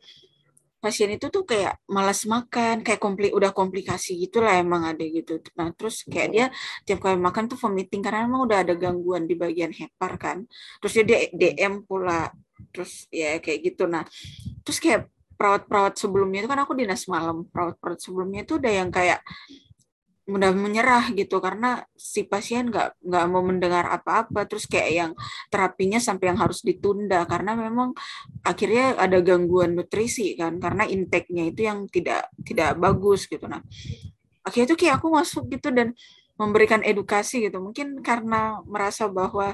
pasien 0.83 1.15
itu 1.15 1.31
tuh 1.31 1.47
kayak 1.47 1.79
malas 1.87 2.27
makan 2.27 2.83
kayak 2.83 2.99
kompli 2.99 3.31
udah 3.31 3.55
komplikasi 3.55 4.19
gitulah 4.19 4.59
emang 4.59 4.83
ada 4.83 4.99
gitu 5.07 5.39
nah 5.55 5.71
terus 5.71 6.03
kayak 6.03 6.29
dia 6.35 6.45
tiap 6.83 6.99
kali 6.99 7.15
makan 7.15 7.47
tuh 7.47 7.55
vomiting 7.55 8.03
karena 8.03 8.27
emang 8.27 8.43
udah 8.43 8.67
ada 8.67 8.75
gangguan 8.75 9.23
di 9.23 9.39
bagian 9.39 9.71
hepar 9.71 10.19
kan 10.19 10.43
terus 10.83 10.99
dia 11.07 11.31
DM 11.31 11.87
pula 11.87 12.27
terus 12.75 13.07
ya 13.07 13.39
kayak 13.39 13.71
gitu 13.71 13.87
nah 13.87 14.03
terus 14.67 14.83
kayak 14.83 15.07
perawat-perawat 15.35 15.95
sebelumnya 15.99 16.45
itu 16.45 16.49
kan 16.49 16.61
aku 16.63 16.73
dinas 16.77 17.03
malam. 17.09 17.47
Perawat-perawat 17.49 17.99
sebelumnya 17.99 18.45
itu 18.45 18.57
udah 18.61 18.73
yang 18.73 18.89
kayak 18.93 19.21
mudah 20.23 20.55
menyerah 20.55 21.11
gitu 21.11 21.43
karena 21.43 21.83
si 21.99 22.23
pasien 22.23 22.71
nggak 22.71 22.95
nggak 23.03 23.25
mau 23.27 23.43
mendengar 23.43 23.85
apa-apa. 23.91 24.47
Terus 24.47 24.65
kayak 24.69 24.89
yang 24.91 25.11
terapinya 25.51 25.99
sampai 25.99 26.31
yang 26.31 26.39
harus 26.39 26.63
ditunda 26.63 27.27
karena 27.27 27.59
memang 27.59 27.91
akhirnya 28.47 28.95
ada 28.95 29.19
gangguan 29.19 29.75
nutrisi 29.75 30.33
kan 30.39 30.57
karena 30.63 30.87
intake-nya 30.87 31.43
itu 31.51 31.61
yang 31.67 31.85
tidak 31.91 32.31
tidak 32.47 32.79
bagus 32.79 33.27
gitu. 33.27 33.45
Nah 33.51 33.59
akhirnya 34.47 34.75
itu 34.75 34.77
kayak 34.79 35.03
aku 35.03 35.07
masuk 35.11 35.43
gitu 35.51 35.71
dan 35.75 35.91
memberikan 36.39 36.81
edukasi 36.81 37.45
gitu. 37.45 37.59
Mungkin 37.59 38.01
karena 38.01 38.63
merasa 38.65 39.11
bahwa 39.11 39.53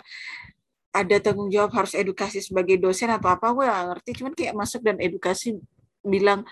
ada 0.90 1.16
tanggung 1.22 1.54
jawab 1.54 1.70
harus 1.78 1.94
edukasi 1.94 2.42
sebagai 2.42 2.82
dosen 2.82 3.14
atau 3.14 3.30
apa 3.30 3.54
gue 3.54 3.66
gak 3.66 3.86
ngerti. 3.94 4.12
Cuman 4.22 4.34
kayak 4.34 4.54
masuk 4.58 4.82
dan 4.82 4.98
edukasi 4.98 5.58
bilang 6.02 6.46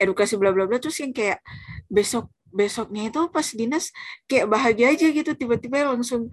edukasi 0.00 0.40
bla 0.40 0.54
bla 0.54 0.64
bla 0.64 0.80
terus 0.80 0.96
yang 1.02 1.12
kayak 1.12 1.44
besok 1.92 2.32
besoknya 2.50 3.14
itu 3.14 3.20
pas 3.30 3.46
dinas 3.54 3.94
kayak 4.26 4.50
bahagia 4.50 4.90
aja 4.96 5.06
gitu. 5.12 5.30
Tiba-tiba 5.36 5.86
langsung 5.86 6.32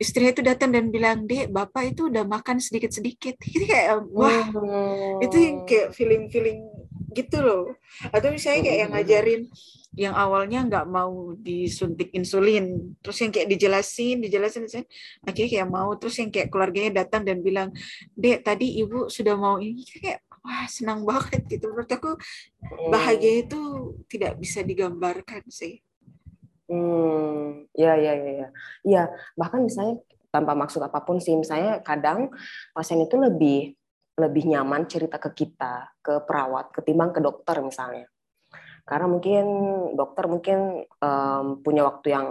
istri 0.00 0.30
itu 0.30 0.40
datang 0.40 0.72
dan 0.72 0.88
bilang 0.88 1.28
dek 1.28 1.52
bapak 1.52 1.92
itu 1.92 2.08
udah 2.08 2.24
makan 2.24 2.62
sedikit-sedikit. 2.62 3.36
Itu 3.54 3.66
kayak 3.68 4.06
wah 4.14 4.48
oh. 4.54 5.20
itu 5.20 5.36
yang 5.36 5.56
kayak 5.68 5.92
feeling-feeling 5.92 6.62
gitu 7.12 7.38
loh. 7.42 7.74
Atau 8.14 8.32
misalnya 8.32 8.70
kayak 8.70 8.78
yang 8.86 8.90
ngajarin 8.94 9.42
yang 9.98 10.14
awalnya 10.14 10.62
nggak 10.62 10.86
mau 10.86 11.34
disuntik 11.34 12.14
insulin. 12.14 12.94
Terus 13.02 13.18
yang 13.18 13.30
kayak 13.34 13.48
dijelasin 13.50 14.22
dijelasin, 14.22 14.60
dijelasin. 14.70 14.86
Akhirnya 15.26 15.50
kayak 15.58 15.68
mau. 15.68 15.90
Terus 15.98 16.14
yang 16.22 16.30
kayak 16.30 16.48
keluarganya 16.54 17.02
datang 17.02 17.26
dan 17.26 17.42
bilang 17.42 17.74
dek 18.14 18.46
tadi 18.46 18.78
ibu 18.78 19.10
sudah 19.10 19.34
mau 19.34 19.58
ini. 19.58 19.82
Kayak 19.82 20.22
wah 20.46 20.70
senang 20.70 21.02
banget 21.02 21.42
gitu. 21.50 21.74
Menurut 21.74 21.90
aku 21.90 22.14
hmm. 22.14 22.90
bahagia 22.94 23.42
itu 23.42 23.60
tidak 24.06 24.38
bisa 24.38 24.62
digambarkan 24.62 25.42
sih. 25.50 25.82
Hmm 26.70 27.66
ya 27.74 27.98
ya 27.98 28.14
ya 28.14 28.30
ya. 28.30 28.48
Ya 28.86 29.02
bahkan 29.34 29.66
misalnya 29.66 29.98
tanpa 30.30 30.54
maksud 30.54 30.78
apa 30.78 31.02
pun 31.02 31.18
sih 31.18 31.34
misalnya 31.34 31.82
kadang 31.82 32.30
pasien 32.70 33.02
itu 33.02 33.18
lebih 33.18 33.74
lebih 34.18 34.50
nyaman 34.50 34.84
cerita 34.90 35.16
ke 35.16 35.30
kita 35.32 35.94
ke 36.02 36.22
perawat 36.26 36.74
ketimbang 36.74 37.14
ke 37.14 37.20
dokter 37.22 37.58
misalnya 37.62 38.06
karena 38.88 39.04
mungkin 39.04 39.44
dokter 39.92 40.24
mungkin 40.24 40.88
um, 41.04 41.60
punya 41.60 41.84
waktu 41.84 42.08
yang 42.08 42.26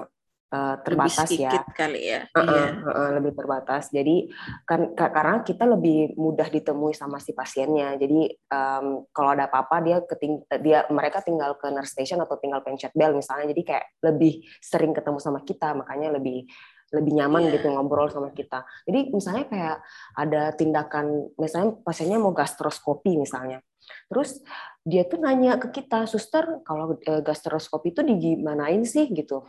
uh, 0.49 0.75
terbatas 0.81 1.29
lebih 1.29 1.45
ya. 1.45 1.61
kali 1.69 2.01
ya. 2.01 2.21
Uh 2.33 2.39
-uh, 2.39 2.49
iya. 2.49 2.65
uh 2.81 2.89
-uh, 2.89 3.09
lebih 3.19 3.33
terbatas. 3.37 3.93
Jadi 3.93 4.31
kan 4.65 4.97
karena 4.97 5.45
kita 5.45 5.69
lebih 5.69 6.17
mudah 6.17 6.49
ditemui 6.49 6.97
sama 6.97 7.21
si 7.21 7.37
pasiennya. 7.37 7.93
Jadi 8.01 8.33
um, 8.49 9.05
kalau 9.13 9.37
ada 9.37 9.45
apa-apa 9.45 9.85
dia 9.85 9.97
keting 10.01 10.41
dia 10.63 10.87
mereka 10.89 11.21
tinggal 11.21 11.55
ke 11.59 11.69
nurse 11.69 11.93
station 11.93 12.23
atau 12.23 12.39
tinggal 12.39 12.65
pencet 12.65 12.91
bell 12.97 13.13
misalnya. 13.13 13.53
Jadi 13.53 13.61
kayak 13.61 13.85
lebih 14.01 14.41
sering 14.63 14.97
ketemu 14.97 15.19
sama 15.21 15.45
kita, 15.45 15.77
makanya 15.77 16.15
lebih 16.15 16.47
lebih 16.87 17.19
nyaman 17.19 17.51
yeah. 17.51 17.53
gitu 17.59 17.67
ngobrol 17.67 18.07
sama 18.07 18.31
kita. 18.31 18.63
Jadi 18.87 19.11
misalnya 19.11 19.45
kayak 19.51 19.77
ada 20.15 20.55
tindakan 20.55 21.35
misalnya 21.35 21.75
pasiennya 21.83 22.19
mau 22.19 22.31
gastroskopi 22.31 23.19
misalnya. 23.19 23.59
Terus 24.07 24.39
dia 24.87 25.03
tuh 25.03 25.19
nanya 25.19 25.59
ke 25.59 25.71
kita, 25.71 26.07
suster 26.07 26.63
kalau 26.63 26.95
eh, 27.03 27.21
gastroskopi 27.23 27.91
itu 27.91 28.01
digimanain 28.03 28.83
sih 28.87 29.07
gitu. 29.11 29.43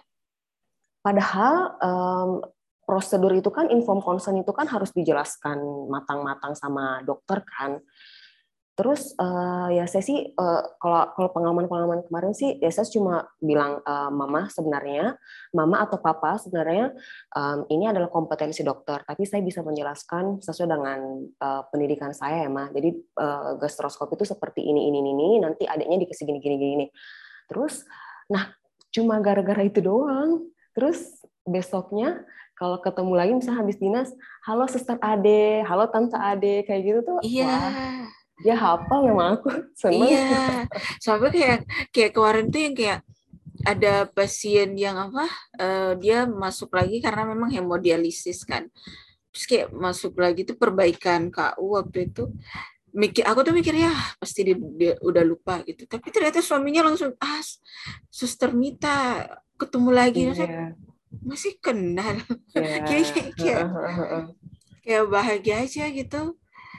Padahal 0.98 1.78
um, 1.78 2.30
prosedur 2.82 3.36
itu 3.36 3.52
kan 3.52 3.68
inform 3.68 4.00
consent 4.00 4.40
itu 4.40 4.50
kan 4.50 4.64
harus 4.64 4.90
dijelaskan 4.96 5.60
matang-matang 5.92 6.56
sama 6.56 7.04
dokter 7.04 7.44
kan. 7.44 7.78
Terus 8.78 9.10
uh, 9.18 9.66
ya 9.74 9.90
saya 9.90 10.06
sih 10.06 10.30
uh, 10.38 10.62
kalau 10.78 11.10
kalau 11.18 11.28
pengalaman-pengalaman 11.34 12.06
kemarin 12.06 12.30
sih 12.30 12.62
ya 12.62 12.70
saya 12.70 12.86
cuma 12.86 13.26
bilang 13.42 13.82
uh, 13.82 14.06
mama 14.14 14.46
sebenarnya 14.46 15.18
mama 15.50 15.82
atau 15.82 15.98
papa 15.98 16.38
sebenarnya 16.38 16.94
um, 17.34 17.66
ini 17.74 17.90
adalah 17.90 18.06
kompetensi 18.06 18.62
dokter 18.62 19.02
tapi 19.02 19.26
saya 19.26 19.42
bisa 19.42 19.66
menjelaskan 19.66 20.38
sesuai 20.38 20.68
dengan 20.70 21.26
uh, 21.42 21.66
pendidikan 21.74 22.14
saya 22.14 22.46
ya 22.46 22.50
mah. 22.54 22.70
Jadi 22.70 22.94
uh, 23.18 23.58
gastroskop 23.58 24.14
itu 24.14 24.22
seperti 24.22 24.62
ini 24.62 24.86
ini 24.86 25.02
ini 25.02 25.42
nanti 25.42 25.66
adiknya 25.66 26.06
dikasih 26.06 26.22
gini 26.22 26.38
gini 26.38 26.56
gini. 26.56 26.86
Terus 27.50 27.82
nah 28.30 28.54
cuma 28.94 29.18
gara-gara 29.18 29.66
itu 29.66 29.82
doang 29.82 30.46
Terus 30.78 31.26
besoknya 31.42 32.22
kalau 32.54 32.78
ketemu 32.78 33.12
lagi 33.18 33.32
misalnya 33.34 33.66
habis 33.66 33.82
dinas, 33.82 34.14
halo 34.46 34.70
suster 34.70 34.94
Ade, 35.02 35.66
halo 35.66 35.90
tante 35.90 36.14
Ade, 36.14 36.62
kayak 36.62 36.82
gitu 36.86 37.00
tuh. 37.02 37.18
Iya. 37.26 37.50
Wah, 37.50 38.06
dia 38.38 38.54
hafal 38.54 39.10
memang 39.10 39.38
aku 39.38 39.50
seneng. 39.80 40.10
Iya. 40.10 40.66
Soalnya 41.02 41.30
kayak 41.30 41.60
kayak 41.90 42.10
kemarin 42.14 42.46
tuh 42.48 42.60
yang 42.62 42.74
kayak 42.74 43.00
ada 43.66 44.06
pasien 44.06 44.78
yang 44.78 44.94
apa 44.94 45.26
uh, 45.58 45.92
dia 45.98 46.30
masuk 46.30 46.70
lagi 46.70 47.02
karena 47.02 47.26
memang 47.26 47.50
hemodialisis 47.50 48.46
kan 48.46 48.70
terus 49.34 49.44
kayak 49.50 49.68
masuk 49.74 50.14
lagi 50.18 50.46
tuh 50.46 50.54
perbaikan 50.54 51.30
KU 51.30 51.78
waktu 51.78 52.10
itu 52.10 52.30
mikir 52.94 53.22
aku 53.26 53.44
tuh 53.44 53.54
mikir 53.54 53.76
ya 53.76 53.92
pasti 54.16 54.46
dia, 54.46 54.56
dia 54.56 54.92
udah 55.02 55.22
lupa 55.26 55.60
gitu 55.66 55.84
tapi 55.84 56.08
ternyata 56.08 56.40
suaminya 56.40 56.88
langsung 56.88 57.14
ah 57.20 57.42
suster 58.08 58.54
Mita 58.56 59.26
ketemu 59.58 59.90
lagi 59.92 60.22
yeah. 60.32 60.72
masih 61.22 61.58
kenal 61.60 62.18
yeah. 62.56 62.82
kayak 62.86 63.10
kayak 63.14 63.66
kayak 64.82 65.04
bahagia 65.06 65.56
aja 65.66 65.84
gitu 65.92 66.34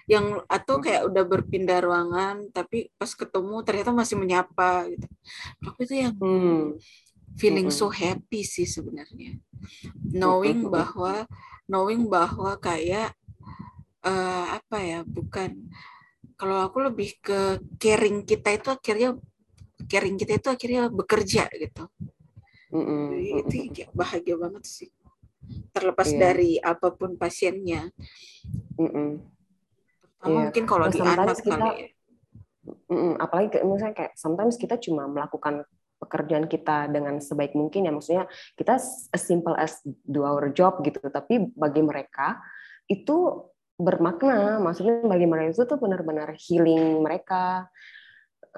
yang 0.10 0.41
atau 0.50 0.82
kayak 0.82 1.06
udah 1.06 1.22
berpindah 1.22 1.86
ruangan 1.86 2.50
tapi 2.50 2.89
pas 2.98 3.13
ketemu 3.13 3.62
ternyata 3.62 3.93
masih 3.93 4.17
menyapa 4.17 4.89
gitu. 4.89 5.06
Tapi 5.62 5.80
itu 5.86 5.95
yang 6.02 6.15
hmm. 6.17 6.82
feeling 7.38 7.69
so 7.69 7.93
happy 7.93 8.41
sih 8.41 8.65
sebenarnya. 8.65 9.38
Knowing 10.10 10.65
bahwa 10.65 11.30
knowing 11.69 12.10
bahwa 12.10 12.58
kayak 12.58 13.13
uh, 14.02 14.58
apa 14.58 14.78
ya 14.82 15.00
bukan. 15.06 15.69
Kalau 16.34 16.65
aku 16.65 16.89
lebih 16.89 17.22
ke 17.22 17.62
caring 17.78 18.26
kita 18.26 18.50
itu 18.58 18.74
akhirnya 18.74 19.13
caring 19.86 20.17
kita 20.17 20.41
itu 20.41 20.50
akhirnya 20.50 20.89
bekerja 20.89 21.45
gitu. 21.54 21.86
Mm-mm. 22.69 23.17
itu 23.45 23.86
bahagia 23.93 24.38
banget 24.41 24.65
sih. 24.65 24.89
Terlepas 25.74 26.10
yeah. 26.13 26.17
dari 26.17 26.52
apa 26.58 26.93
pun 26.93 27.13
pasiennya 27.17 27.93
Yeah. 30.19 30.51
mungkin 30.51 30.63
kalau 30.67 30.91
di 30.91 30.99
anak 30.99 31.39
kita, 31.39 31.55
kali 31.55 31.67
ya? 31.79 31.88
Mm 32.91 33.17
apalagi 33.17 33.63
misalnya 33.65 33.95
kayak 33.95 34.13
sometimes 34.19 34.60
kita 34.60 34.75
cuma 34.77 35.08
melakukan 35.08 35.65
pekerjaan 35.99 36.45
kita 36.47 36.88
dengan 36.91 37.17
sebaik 37.19 37.55
mungkin 37.58 37.88
ya 37.88 37.91
maksudnya 37.91 38.25
kita 38.55 38.79
as 39.12 39.23
simple 39.23 39.55
as 39.55 39.79
do 39.86 40.27
our 40.27 40.51
job 40.51 40.79
gitu. 40.84 40.99
Tapi 41.01 41.49
bagi 41.55 41.82
mereka 41.82 42.39
itu 42.91 43.47
bermakna 43.79 44.60
maksudnya 44.60 45.01
bagi 45.08 45.23
mereka 45.23 45.55
itu 45.55 45.63
tuh 45.65 45.79
benar-benar 45.79 46.36
healing 46.36 47.03
mereka. 47.03 47.67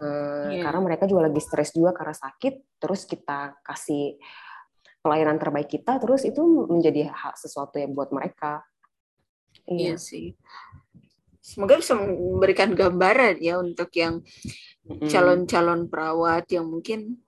Yeah. 0.02 0.63
karena 0.63 0.80
mereka 0.82 1.04
juga 1.04 1.28
lagi 1.28 1.43
stres 1.43 1.76
juga 1.76 1.91
karena 1.91 2.15
sakit 2.15 2.80
terus 2.80 3.04
kita 3.04 3.60
kasih 3.60 4.17
pelayanan 5.04 5.36
terbaik 5.36 5.67
kita 5.67 6.00
terus 6.00 6.24
itu 6.24 6.41
menjadi 6.71 7.12
hak 7.12 7.36
sesuatu 7.36 7.76
yang 7.76 7.91
buat 7.91 8.10
mereka. 8.15 8.63
Iya, 9.67 9.93
iya. 9.93 9.95
sih 10.00 10.32
semoga 11.41 11.82
bisa 11.82 11.97
memberikan 11.97 12.71
gambaran 12.77 13.41
ya 13.41 13.58
untuk 13.58 13.89
yang 13.97 14.21
calon-calon 15.10 15.89
perawat 15.89 16.45
yang 16.54 16.69
mungkin 16.69 17.21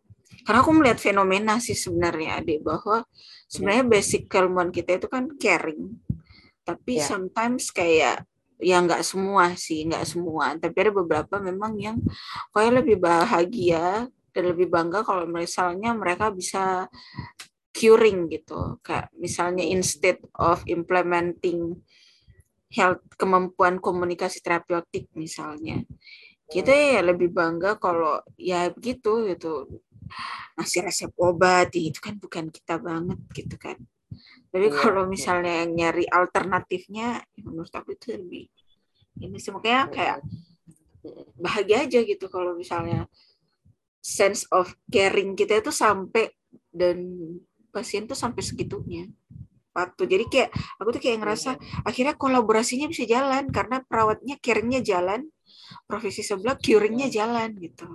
karena 0.44 0.60
aku 0.60 0.72
melihat 0.76 1.00
fenomena 1.00 1.62
sih 1.64 1.78
sebenarnya 1.78 2.44
adik 2.44 2.66
bahwa 2.68 3.08
sebenarnya 3.48 3.86
basic 3.88 4.28
keilmuan 4.28 4.76
kita 4.76 5.00
itu 5.00 5.08
kan 5.08 5.32
caring. 5.40 5.96
Tapi 6.68 7.00
yeah. 7.00 7.08
sometimes 7.08 7.72
kayak 7.72 8.28
ya 8.60 8.80
nggak 8.84 9.04
semua 9.08 9.56
sih 9.56 9.88
nggak 9.88 10.04
semua. 10.04 10.60
Tapi 10.60 10.76
ada 10.76 10.92
beberapa 10.92 11.40
memang 11.40 11.80
yang 11.80 11.98
kayak 12.52 12.84
lebih 12.84 13.00
bahagia 13.00 14.12
dan 14.36 14.44
lebih 14.44 14.68
bangga 14.68 15.08
kalau 15.08 15.24
misalnya 15.30 15.96
mereka 15.96 16.28
bisa 16.36 16.92
curing 17.72 18.28
gitu. 18.28 18.84
Kayak 18.84 19.16
misalnya 19.16 19.64
instead 19.64 20.20
of 20.36 20.60
implementing 20.68 21.80
health 22.74 23.06
kemampuan 23.16 23.78
komunikasi 23.78 24.42
terapeutik 24.42 25.08
misalnya. 25.14 25.86
Kita 26.50 26.74
ya 26.74 27.06
lebih 27.06 27.30
bangga 27.30 27.78
kalau 27.78 28.20
ya 28.36 28.74
begitu 28.74 29.30
gitu. 29.30 29.82
Ngasih 30.58 30.82
resep 30.86 31.14
obat 31.22 31.74
itu 31.78 31.98
kan 32.02 32.18
bukan 32.18 32.50
kita 32.50 32.82
banget 32.82 33.20
gitu 33.34 33.56
kan. 33.62 33.78
Tapi 34.54 34.70
yeah, 34.70 34.78
kalau 34.78 35.10
misalnya 35.10 35.66
yang 35.66 35.72
nyari 35.74 36.06
alternatifnya, 36.06 37.26
ya 37.26 37.42
menurut 37.42 37.74
aku 37.74 37.98
itu 37.98 38.14
lebih 38.14 38.46
ini 39.18 39.38
sih. 39.42 39.50
Makanya 39.50 39.90
kayak 39.90 40.18
bahagia 41.38 41.86
aja 41.86 42.00
gitu 42.06 42.26
kalau 42.30 42.54
misalnya 42.54 43.10
sense 44.04 44.48
of 44.52 44.72
caring 44.92 45.36
kita 45.36 45.64
itu 45.64 45.72
sampai 45.72 46.32
dan 46.70 47.02
pasien 47.74 48.06
tuh 48.06 48.16
sampai 48.16 48.44
segitunya 48.46 49.10
waktu 49.74 50.04
jadi 50.06 50.26
kayak 50.30 50.50
aku 50.78 50.90
tuh 50.94 51.02
kayak 51.02 51.18
ngerasa 51.26 51.58
akhirnya 51.84 52.14
kolaborasinya 52.14 52.86
bisa 52.88 53.04
jalan 53.10 53.50
karena 53.50 53.82
perawatnya 53.82 54.38
caringnya 54.40 54.82
jalan 54.86 55.28
profesi 55.90 56.22
sebelah 56.22 56.56
curingnya 56.58 57.10
jalan 57.10 57.58
gitu. 57.58 57.90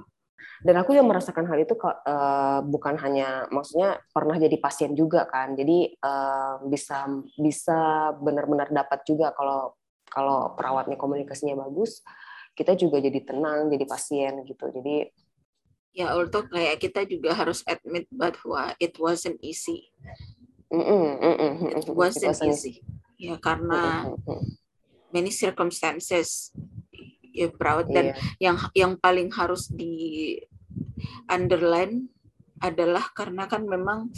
Dan 0.58 0.74
aku 0.74 0.90
yang 0.90 1.06
merasakan 1.06 1.46
hal 1.46 1.62
itu 1.62 1.78
uh, 1.78 2.58
bukan 2.66 2.98
hanya 2.98 3.46
maksudnya 3.54 4.02
pernah 4.10 4.34
jadi 4.34 4.58
pasien 4.58 4.90
juga 4.98 5.22
kan. 5.30 5.54
Jadi 5.54 5.94
uh, 6.02 6.66
bisa 6.66 7.06
bisa 7.38 8.10
benar-benar 8.18 8.66
dapat 8.74 9.06
juga 9.06 9.30
kalau 9.38 9.78
kalau 10.10 10.58
perawatnya 10.58 10.98
komunikasinya 10.98 11.54
bagus 11.68 12.02
kita 12.58 12.74
juga 12.74 12.98
jadi 12.98 13.22
tenang 13.22 13.70
jadi 13.70 13.86
pasien 13.86 14.42
gitu. 14.42 14.66
Jadi 14.74 15.06
ya 15.94 16.10
although 16.10 16.42
kayak 16.50 16.82
kita 16.82 17.06
juga 17.06 17.38
harus 17.38 17.62
admit 17.70 18.10
bahwa 18.10 18.74
it 18.82 18.98
wasn't 18.98 19.38
easy 19.38 19.94
it 20.70 21.88
wasn't, 21.90 22.24
it 22.24 22.28
wasn't 22.28 22.52
easy 22.52 22.84
ya 23.18 23.34
karena 23.42 24.06
many 25.10 25.32
circumstances 25.32 26.52
ya 27.34 27.48
perawat 27.50 27.90
dan 27.90 28.12
yeah. 28.12 28.50
yang 28.50 28.56
yang 28.74 28.92
paling 28.98 29.30
harus 29.32 29.70
di 29.70 30.36
underline 31.30 32.08
adalah 32.58 33.06
karena 33.14 33.46
kan 33.46 33.62
memang 33.62 34.10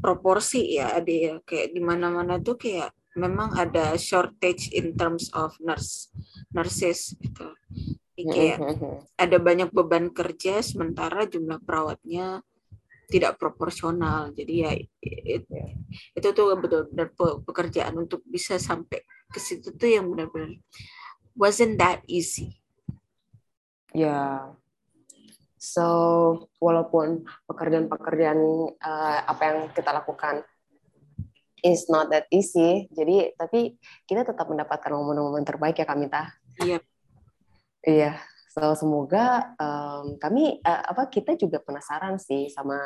proporsi 0.00 0.80
ya 0.80 0.96
ada 0.96 1.12
ya. 1.12 1.34
Kayak 1.44 1.76
di 1.76 1.80
mana-mana 1.84 2.40
tuh 2.40 2.56
kayak 2.56 2.96
memang 3.14 3.54
ada 3.54 3.94
shortage 4.00 4.72
in 4.72 4.96
terms 4.96 5.28
of 5.36 5.52
nurse 5.60 6.08
nurses 6.50 7.12
gitu. 7.20 7.52
Jadi 8.14 8.22
kayak 8.30 8.58
ada 9.18 9.36
banyak 9.36 9.68
beban 9.74 10.08
kerja 10.14 10.62
sementara 10.64 11.26
jumlah 11.28 11.60
perawatnya 11.62 12.40
tidak 13.14 13.38
proporsional. 13.38 14.34
Jadi 14.34 14.54
ya 14.66 14.74
it, 14.74 15.46
itu 16.18 16.28
tuh 16.34 16.58
betul-benar 16.58 17.14
pekerjaan 17.46 17.94
untuk 17.94 18.26
bisa 18.26 18.58
sampai 18.58 19.06
ke 19.30 19.38
situ 19.38 19.70
tuh 19.70 19.86
yang 19.86 20.10
benar-benar 20.10 20.58
wasn't 21.38 21.78
that 21.78 22.02
easy. 22.10 22.58
Ya. 23.94 24.50
So, 25.62 25.86
walaupun 26.58 27.24
pekerjaan-pekerjaan 27.46 28.40
uh, 28.82 29.18
apa 29.30 29.42
yang 29.48 29.58
kita 29.72 29.94
lakukan 29.94 30.44
is 31.64 31.88
not 31.88 32.12
that 32.12 32.28
easy, 32.28 32.90
jadi 32.92 33.32
tapi 33.32 33.78
kita 34.04 34.28
tetap 34.28 34.44
mendapatkan 34.44 34.92
momen-momen 34.92 35.46
terbaik 35.46 35.80
ya 35.80 35.86
Kamita. 35.88 36.36
Iya. 36.60 36.76
Yep. 36.76 36.82
Iya. 37.88 38.12
So 38.54 38.78
semoga 38.78 39.50
um, 39.58 40.14
kami 40.22 40.62
uh, 40.62 40.82
apa 40.94 41.10
kita 41.10 41.34
juga 41.34 41.58
penasaran 41.58 42.22
sih 42.22 42.46
sama 42.54 42.78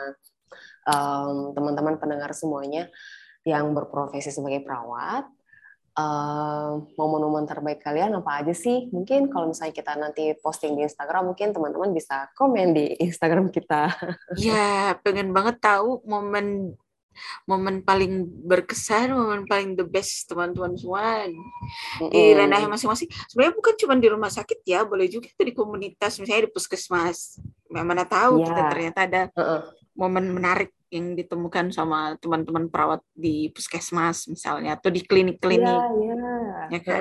um, 0.88 1.52
teman-teman 1.52 2.00
pendengar 2.00 2.32
semuanya 2.32 2.88
yang 3.44 3.76
berprofesi 3.76 4.32
sebagai 4.32 4.64
perawat 4.64 5.28
momen-momen 6.94 7.42
terbaik 7.42 7.82
kalian 7.82 8.22
apa 8.22 8.38
aja 8.42 8.54
sih? 8.54 8.86
Mungkin 8.94 9.34
kalau 9.34 9.50
misalnya 9.50 9.74
kita 9.74 9.98
nanti 9.98 10.30
posting 10.38 10.78
di 10.78 10.86
Instagram, 10.86 11.34
mungkin 11.34 11.50
teman-teman 11.50 11.90
bisa 11.90 12.30
komen 12.38 12.70
di 12.70 12.94
Instagram 13.02 13.50
kita. 13.50 13.90
Ya, 14.38 14.94
pengen 15.02 15.34
banget 15.34 15.58
tahu 15.58 15.98
momen 16.06 16.78
momen 17.48 17.80
paling 17.82 18.26
berkesan, 18.46 19.14
momen 19.14 19.44
paling 19.48 19.74
the 19.74 19.86
best 19.86 20.28
teman-teman 20.28 20.76
semua 20.76 21.26
mm-hmm. 21.26 22.10
di 22.10 22.22
ranah 22.36 22.68
masing-masing. 22.68 23.08
Sebenarnya 23.30 23.54
bukan 23.56 23.74
cuma 23.78 23.94
di 23.96 24.08
rumah 24.08 24.30
sakit 24.30 24.62
ya, 24.66 24.82
boleh 24.84 25.06
juga 25.08 25.28
itu 25.28 25.42
di 25.42 25.54
komunitas, 25.56 26.18
misalnya 26.18 26.48
di 26.48 26.52
puskesmas. 26.52 27.40
Mana 27.68 28.08
tahu 28.08 28.42
yeah. 28.42 28.46
kita 28.48 28.62
ternyata 28.72 29.00
ada 29.04 29.22
uh-uh. 29.36 29.60
momen 29.92 30.32
menarik 30.32 30.72
yang 30.88 31.12
ditemukan 31.12 31.68
sama 31.68 32.16
teman-teman 32.16 32.72
perawat 32.72 33.04
di 33.12 33.52
puskesmas 33.52 34.24
misalnya 34.24 34.80
atau 34.80 34.88
di 34.88 35.04
klinik-klinik. 35.04 35.68
Iya, 35.68 35.84
iya. 36.00 36.16
Ya 36.72 36.80
kan? 36.80 37.00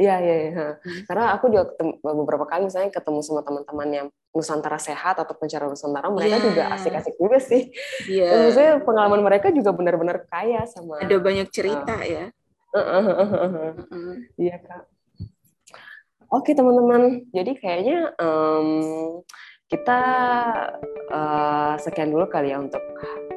Iya, 0.00 0.14
iya, 0.24 0.36
iya. 0.48 0.66
Karena 1.04 1.36
aku 1.36 1.52
juga 1.52 1.68
ketemu, 1.68 2.00
beberapa 2.00 2.48
kali 2.48 2.72
misalnya 2.72 2.96
ketemu 2.96 3.20
sama 3.20 3.44
teman-teman 3.44 3.88
yang 3.92 4.08
Nusantara 4.30 4.78
Sehat 4.78 5.18
atau 5.18 5.34
pencara 5.34 5.66
Nusantara, 5.66 6.06
mereka 6.06 6.38
yeah. 6.38 6.46
juga 6.46 6.62
asik-asik 6.78 7.14
juga 7.18 7.38
sih. 7.42 7.74
Iya. 8.06 8.24
Yeah. 8.26 8.40
maksudnya 8.46 8.74
pengalaman 8.86 9.20
mereka 9.26 9.50
juga 9.50 9.74
benar-benar 9.74 10.26
kaya 10.30 10.62
sama 10.70 11.02
Ada 11.02 11.18
banyak 11.18 11.48
cerita 11.50 11.94
uh, 11.98 12.06
ya. 12.06 12.24
Iya, 14.38 14.56
Kak. 14.62 14.82
Oke, 16.30 16.54
teman-teman. 16.54 17.26
Jadi 17.34 17.58
kayaknya 17.58 18.14
um, 18.22 19.18
kita 19.66 20.00
uh, 21.10 21.74
sekian 21.82 22.14
dulu 22.14 22.30
kali 22.30 22.54
ya 22.54 22.62
untuk 22.62 22.82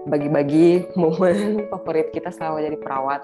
bagi-bagi 0.08 0.84
momen 1.00 1.68
favorit 1.72 2.12
kita 2.12 2.30
selama 2.32 2.64
jadi 2.64 2.78
perawat. 2.80 3.22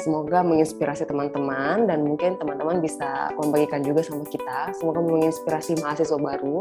Semoga 0.00 0.40
menginspirasi 0.40 1.04
teman-teman 1.08 1.88
dan 1.88 2.04
mungkin 2.04 2.36
teman-teman 2.40 2.80
bisa 2.80 3.32
membagikan 3.36 3.84
juga 3.84 4.04
sama 4.04 4.24
kita. 4.28 4.72
Semoga 4.76 5.00
menginspirasi 5.04 5.80
mahasiswa 5.80 6.16
baru, 6.16 6.58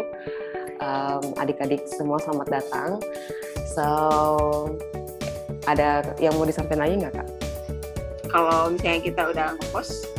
um, 0.83 1.23
adik-adik 1.39 1.87
semua 1.87 2.19
selamat 2.19 2.47
datang. 2.61 2.89
So, 3.73 3.85
ada 5.65 6.03
yang 6.19 6.35
mau 6.35 6.45
disampaikan 6.45 6.83
lagi 6.83 6.95
nggak 6.99 7.13
kak? 7.15 7.29
Kalau 8.33 8.73
misalnya 8.73 9.01
kita 9.05 9.21
udah 9.29 9.47
ngepost, 9.61 10.09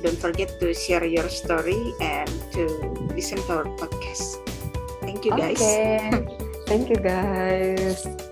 don't 0.00 0.16
forget 0.16 0.48
to 0.58 0.72
share 0.72 1.04
your 1.04 1.28
story 1.28 1.78
and 2.00 2.30
to 2.56 2.64
listen 3.12 3.38
to 3.46 3.62
our 3.62 3.68
podcast. 3.76 4.40
Thank 5.04 5.28
you 5.28 5.36
guys. 5.36 5.60
Okay. 5.60 6.10
Thank 6.68 6.92
you 6.92 7.00
guys. 7.00 8.27